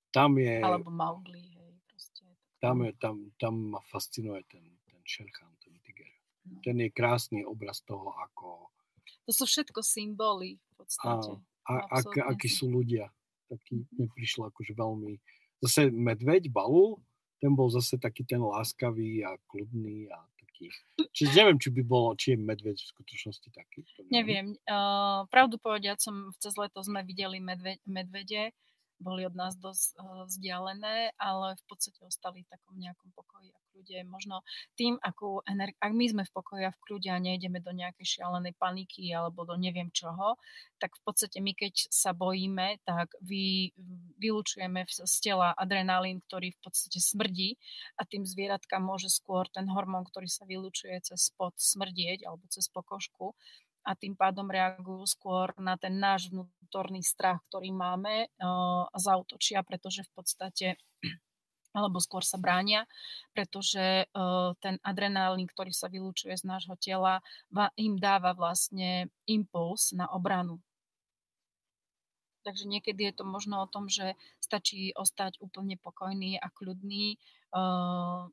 [0.09, 2.25] Tam je, alebo Mowgli, hej, proste.
[2.57, 5.52] tam, je tam, tam ma fascinuje ten, ten Sherchan,
[6.43, 6.51] ten.
[6.51, 6.59] No.
[6.59, 8.67] Ten je krásny obraz toho, ako
[9.25, 11.31] To sú všetko symboly v podstate.
[11.63, 13.07] a, ak, Absolútne akí sú ľudia.
[13.47, 15.15] Taký mi prišlo akože veľmi...
[15.63, 16.99] Zase medveď, Balul,
[17.39, 20.67] ten bol zase taký ten láskavý a kľudný a taký...
[21.15, 23.83] Čiže neviem, či by bolo, či je medveď v skutočnosti taký.
[23.83, 24.59] To Neviem.
[24.67, 28.51] Uh, pravdu povediac, som cez leto sme videli medve, medvede,
[29.03, 33.59] boli od nás dosť uh, vzdialené, ale v podstate ostali v takom nejakom pokoji a
[33.73, 33.97] kľude.
[34.07, 34.45] Možno
[34.79, 38.05] tým, akú ener- ak my sme v pokoji a v kľude a nejdeme do nejakej
[38.05, 40.37] šialenej paniky alebo do neviem čoho,
[40.77, 43.73] tak v podstate my keď sa bojíme, tak vy,
[44.21, 47.57] vylučujeme z tela adrenalín, ktorý v podstate smrdí
[47.97, 52.69] a tým zvieratkám môže skôr ten hormón, ktorý sa vylučuje cez pot smrdieť alebo cez
[52.69, 53.33] pokožku
[53.83, 60.07] a tým pádom reagujú skôr na ten náš vnútorný strach, ktorý máme a zautočia, pretože
[60.07, 60.67] v podstate
[61.73, 62.85] alebo skôr sa bránia,
[63.33, 67.25] pretože uh, ten adrenálin, ktorý sa vylúčuje z nášho tela,
[67.75, 70.61] im dáva vlastne impuls na obranu.
[72.45, 77.17] Takže niekedy je to možno o tom, že stačí ostať úplne pokojný a kľudný
[77.57, 78.29] uh,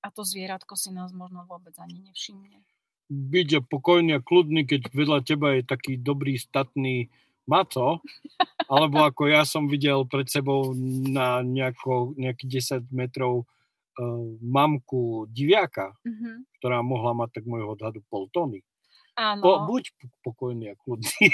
[0.00, 2.62] a to zvieratko si nás možno vôbec ani nevšimne.
[3.10, 7.10] Byť pokojný a kľudný, keď vedľa teba je taký dobrý, statný
[7.50, 7.98] maco,
[8.72, 10.70] alebo ako ja som videl pred sebou
[11.10, 13.44] na nejako, nejakých 10 metrov
[13.98, 16.46] uh, mamku diviaka, Uh-huh.
[16.62, 18.62] ktorá mohla mať tak môjho odhadu pol tony.
[19.18, 19.42] Áno.
[19.42, 19.90] Po, buď
[20.22, 21.26] pokojný a kľudný,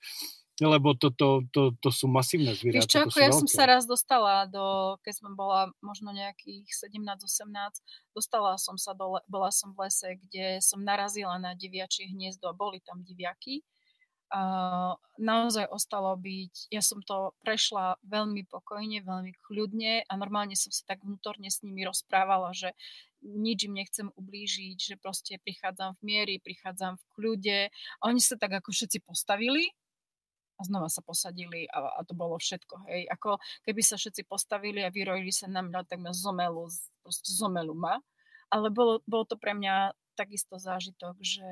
[0.66, 2.82] lebo to, to, to, to sú masívne zvieratá.
[2.82, 7.78] Vieš čo, ako ja som sa raz dostala do, keď som bola možno nejakých 17-18,
[8.10, 12.58] dostala som sa do, bola som v lese, kde som narazila na diviačie hniezdo a
[12.58, 13.62] boli tam diviaky.
[14.28, 20.68] A naozaj ostalo byť, ja som to prešla veľmi pokojne, veľmi kľudne a normálne som
[20.68, 22.76] sa tak vnútorne s nimi rozprávala, že
[23.24, 27.60] nič im nechcem ublížiť, že proste prichádzam v miery, prichádzam v kľude.
[27.72, 29.72] A oni sa tak ako všetci postavili
[30.58, 32.90] a znova sa posadili a, a to bolo všetko.
[32.90, 33.06] Hej.
[33.14, 36.66] Ako keby sa všetci postavili a vyrojili sa na mňa, tak ma zomelu,
[37.06, 38.02] proste zomelu ma.
[38.50, 41.46] Ale bolo, bolo to pre mňa takisto zážitok, že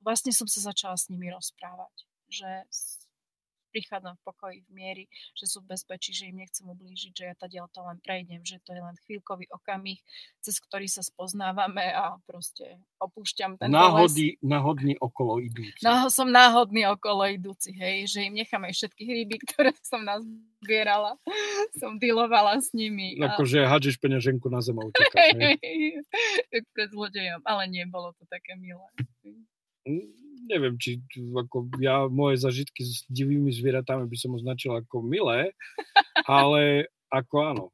[0.00, 2.08] vlastne som sa začala s nimi rozprávať.
[2.32, 2.50] Že
[3.70, 5.04] prichádzam v pokoji v miery,
[5.36, 8.58] že sú v bezpečí, že im nechcem ublížiť, že ja tady to len prejdem, že
[8.64, 10.00] to je len chvíľkový okamih,
[10.40, 15.82] cez ktorý sa spoznávame a proste opúšťam ten Náhody, náhodný okolo idúci.
[15.84, 21.14] No, som náhodný okolo idúci, hej, že im nechám aj všetky hryby, ktoré som nazbierala,
[21.80, 23.18] som dealovala s nimi.
[23.20, 23.70] Akože a...
[23.70, 25.36] hádžeš peňaženku na zem a utekáš,
[26.74, 28.86] pred zlodejom, ale nebolo to také milé.
[29.86, 35.52] Mm, neviem, či ako ja moje zažitky s divými zvieratami by som označil ako milé,
[36.28, 37.66] ale ako áno.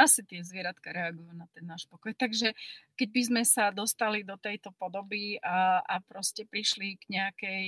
[0.00, 2.16] Asi tie zvieratka reagujú na ten náš pokoj.
[2.16, 2.56] Takže
[2.96, 7.62] keď by sme sa dostali do tejto podoby a, a proste prišli k nejakej...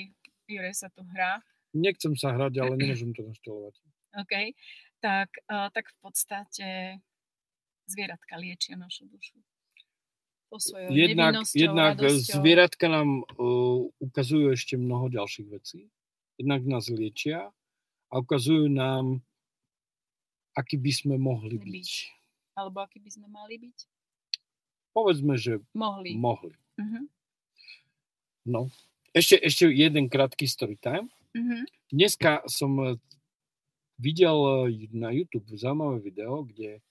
[0.48, 1.44] Jure sa tu hrá.
[1.76, 3.74] Nechcem sa hrať, ale nemôžem to naštelovať.
[4.24, 4.34] OK.
[5.04, 6.68] Tak, uh, tak v podstate
[7.84, 9.36] zvieratka liečia našu dušu
[10.60, 12.34] svojou jednak, jednak radosťou.
[12.40, 15.88] zvieratka nám uh, ukazujú ešte mnoho ďalších vecí.
[16.36, 17.52] Jednak nás liečia
[18.12, 19.24] a ukazujú nám,
[20.52, 21.72] aký by sme mohli byť.
[21.72, 21.90] byť.
[22.52, 23.78] Alebo aký by sme mali byť?
[24.92, 26.12] Povedzme, že mohli.
[26.12, 26.52] mohli.
[26.76, 27.04] Uh-huh.
[28.44, 28.68] No,
[29.16, 31.08] ešte, ešte jeden krátky story time.
[31.32, 31.64] Uh-huh.
[31.88, 33.00] Dneska som eh,
[33.96, 36.84] videl eh, na YouTube zaujímavé video, kde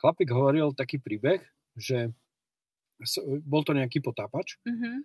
[0.00, 1.44] chlapík hovoril taký príbeh,
[1.76, 2.16] že
[3.44, 4.96] bol to nejaký potápač mm-hmm.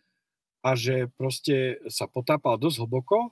[0.67, 3.31] a že proste sa potápal dosť hlboko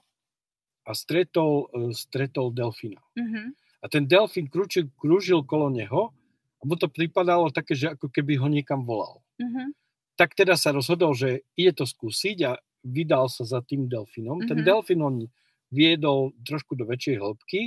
[0.84, 3.00] a stretol, e, stretol delfína.
[3.16, 3.46] Mm-hmm.
[3.84, 6.12] A ten delfín krúžil, krúžil kolo neho
[6.60, 9.20] a mu to pripadalo také, že ako keby ho niekam volal.
[9.40, 9.76] Mm-hmm.
[10.16, 14.44] Tak teda sa rozhodol, že ide to skúsiť a vydal sa za tým delfínom.
[14.44, 14.50] Mm-hmm.
[14.50, 15.28] Ten delfín on
[15.72, 17.62] viedol trošku do väčšej hĺbky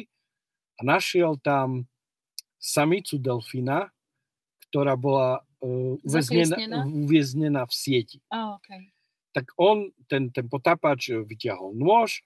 [0.77, 1.89] a našiel tam
[2.57, 3.89] samicu delfína,
[4.69, 8.17] ktorá bola uväznená, uväznená v sieti.
[8.29, 8.93] Oh, okay.
[9.33, 12.25] Tak on, ten, ten potápač, vyťahol nôž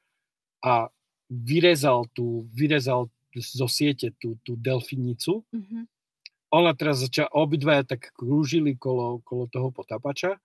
[0.64, 0.88] a
[1.32, 3.08] vyrezal, tú, vyrezal
[3.40, 5.48] zo siete tú, tú delfinicu.
[5.56, 5.84] Mm-hmm.
[6.52, 10.36] Ona teraz začala, obidvaja tak krúžili kolo, kolo toho potápača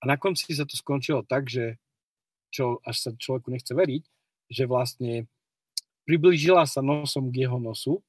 [0.00, 1.76] a na konci sa to skončilo tak, že
[2.48, 4.02] čo až sa človeku nechce veriť,
[4.48, 5.28] že vlastne
[6.08, 8.00] priblížila sa nosom k jeho nosu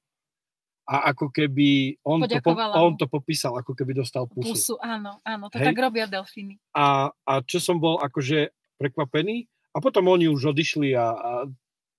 [0.86, 4.53] a ako keby on to, po, on to popísal, ako keby dostal pusu.
[4.53, 5.73] Pusu, áno, áno, to Hej.
[5.73, 6.61] tak robia delfíny.
[6.77, 11.31] A, a čo som bol akože prekvapený, a potom oni už odišli a, a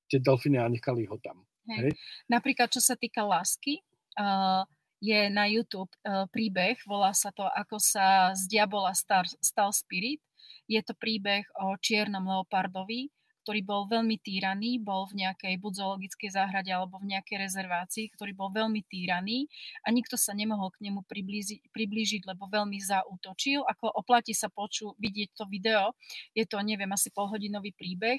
[0.08, 1.44] tie delfíny a nechali ho tam.
[1.66, 1.90] Hej.
[1.90, 1.92] Hej.
[2.30, 3.82] Napríklad, čo sa týka lásky,
[4.16, 4.62] uh,
[5.02, 10.22] je na YouTube uh, príbeh, volá sa to Ako sa z diabola star, stal spirit.
[10.70, 13.12] Je to príbeh o čiernom leopardovi,
[13.46, 18.34] ktorý bol veľmi týraný, bol v nejakej buď zoologickej záhrade alebo v nejakej rezervácii, ktorý
[18.34, 19.46] bol veľmi týraný
[19.86, 23.62] a nikto sa nemohol k nemu priblížiť, priblížiť lebo veľmi zaútočil.
[23.62, 25.94] Ako oplatí sa poču, vidieť to video,
[26.34, 28.18] je to, neviem, asi polhodinový príbeh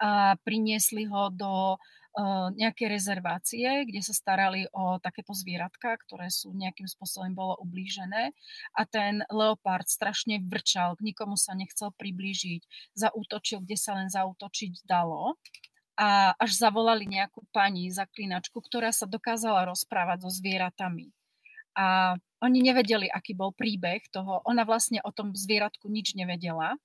[0.00, 1.76] a priniesli ho do
[2.60, 8.36] nejaké rezervácie, kde sa starali o takéto zvieratka, ktoré sú nejakým spôsobom bolo ublížené
[8.76, 14.84] a ten leopard strašne vrčal, k nikomu sa nechcel priblížiť, zaútočil, kde sa len zautočiť
[14.84, 15.40] dalo
[15.96, 21.16] a až zavolali nejakú pani, zaklinačku, ktorá sa dokázala rozprávať so zvieratami.
[21.72, 24.44] A oni nevedeli, aký bol príbeh toho.
[24.44, 26.76] Ona vlastne o tom zvieratku nič nevedela.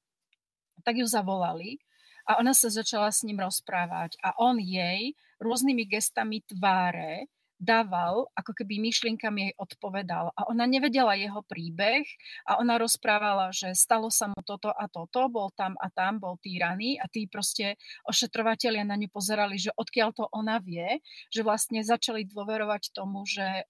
[0.88, 1.84] Tak ju zavolali
[2.28, 8.53] a ona sa začala s ním rozprávať a on jej rôznymi gestami tváre dával, ako
[8.53, 10.30] keby myšlienkami jej odpovedal.
[10.38, 12.05] A ona nevedela jeho príbeh
[12.45, 16.38] a ona rozprávala, že stalo sa mu toto a toto, bol tam a tam, bol
[16.38, 17.75] týraný a tí proste
[18.05, 21.01] ošetrovatelia na ňu pozerali, že odkiaľ to ona vie,
[21.34, 23.65] že vlastne začali dôverovať tomu, že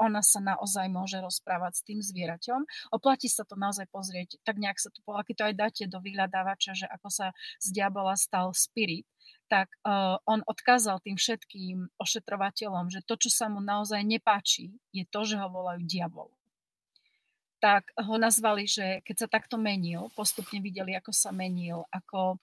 [0.00, 2.64] ona sa naozaj môže rozprávať s tým zvieraťom.
[2.96, 6.72] Oplatí sa to naozaj pozrieť, tak nejak sa to, keď to aj dáte do vyhľadávača,
[6.72, 7.26] že ako sa
[7.60, 9.04] z diabola stal spirit,
[9.48, 15.04] tak uh, on odkázal tým všetkým ošetrovateľom, že to, čo sa mu naozaj nepáči, je
[15.04, 16.32] to, že ho volajú diabol.
[17.60, 22.40] Tak ho nazvali, že keď sa takto menil, postupne videli, ako sa menil, ako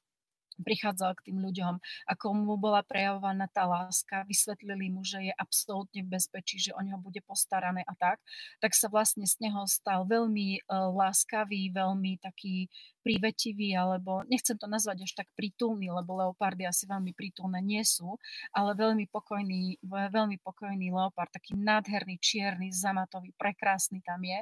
[0.61, 1.73] prichádzal k tým ľuďom,
[2.09, 6.81] ako mu bola prejavovaná tá láska, vysvetlili mu, že je absolútne v bezpečí, že o
[6.81, 8.21] neho bude postarané a tak,
[8.63, 12.69] tak sa vlastne z neho stal veľmi uh, láskavý, veľmi taký
[13.01, 18.15] prívetivý, alebo nechcem to nazvať až tak prítulný, lebo leopardy asi veľmi prítulné nie sú,
[18.53, 24.39] ale veľmi pokojný, veľmi pokojný leopard, taký nádherný, čierny, zamatový, prekrásny tam je.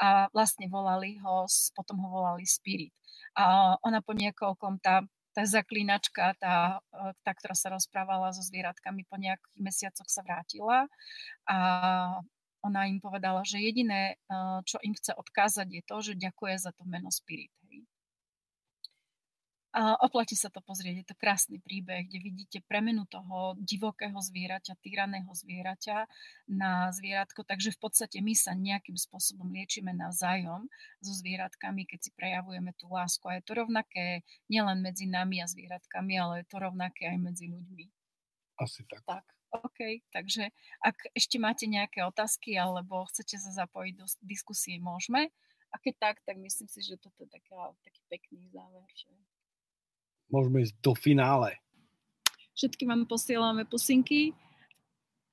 [0.00, 1.44] A vlastne volali ho,
[1.76, 2.96] potom ho volali Spirit.
[3.36, 5.04] A ona po niekoľkom, tá
[5.38, 10.90] tá zaklínačka, tá, e, tá, ktorá sa rozprávala so zvieratkami, po nejakých mesiacoch sa vrátila
[11.46, 11.58] a
[12.58, 14.34] ona im povedala, že jediné, e,
[14.66, 17.54] čo im chce odkázať, je to, že ďakuje za to meno Spirit.
[19.68, 24.80] A oplatí sa to pozrieť, je to krásny príbeh, kde vidíte premenu toho divokého zvieraťa,
[24.80, 26.08] tyraného zvieraťa
[26.48, 30.64] na zvieratko, takže v podstate my sa nejakým spôsobom liečíme navzájom
[31.04, 33.28] so zvieratkami, keď si prejavujeme tú lásku.
[33.28, 37.52] A je to rovnaké nielen medzi nami a zvieratkami, ale je to rovnaké aj medzi
[37.52, 37.84] ľuďmi.
[38.64, 39.04] Asi tak.
[39.04, 40.00] Tak, OK.
[40.08, 40.48] Takže
[40.80, 45.28] ak ešte máte nejaké otázky alebo chcete sa zapojiť do diskusie, môžeme.
[45.68, 48.88] A keď tak, tak myslím si, že toto je taká, taký pekný záver.
[48.96, 49.12] Že
[50.28, 51.56] môžeme ísť do finále.
[52.56, 54.34] Všetky vám posielame pusinky.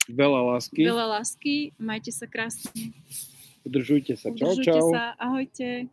[0.06, 0.86] Veľa lásky.
[0.86, 1.74] Veľa lásky.
[1.82, 2.94] Majte sa krásne.
[3.66, 4.30] Udržujte sa.
[4.30, 4.94] Čau, Udržujte čau.
[4.94, 5.18] sa.
[5.18, 5.90] Ahojte.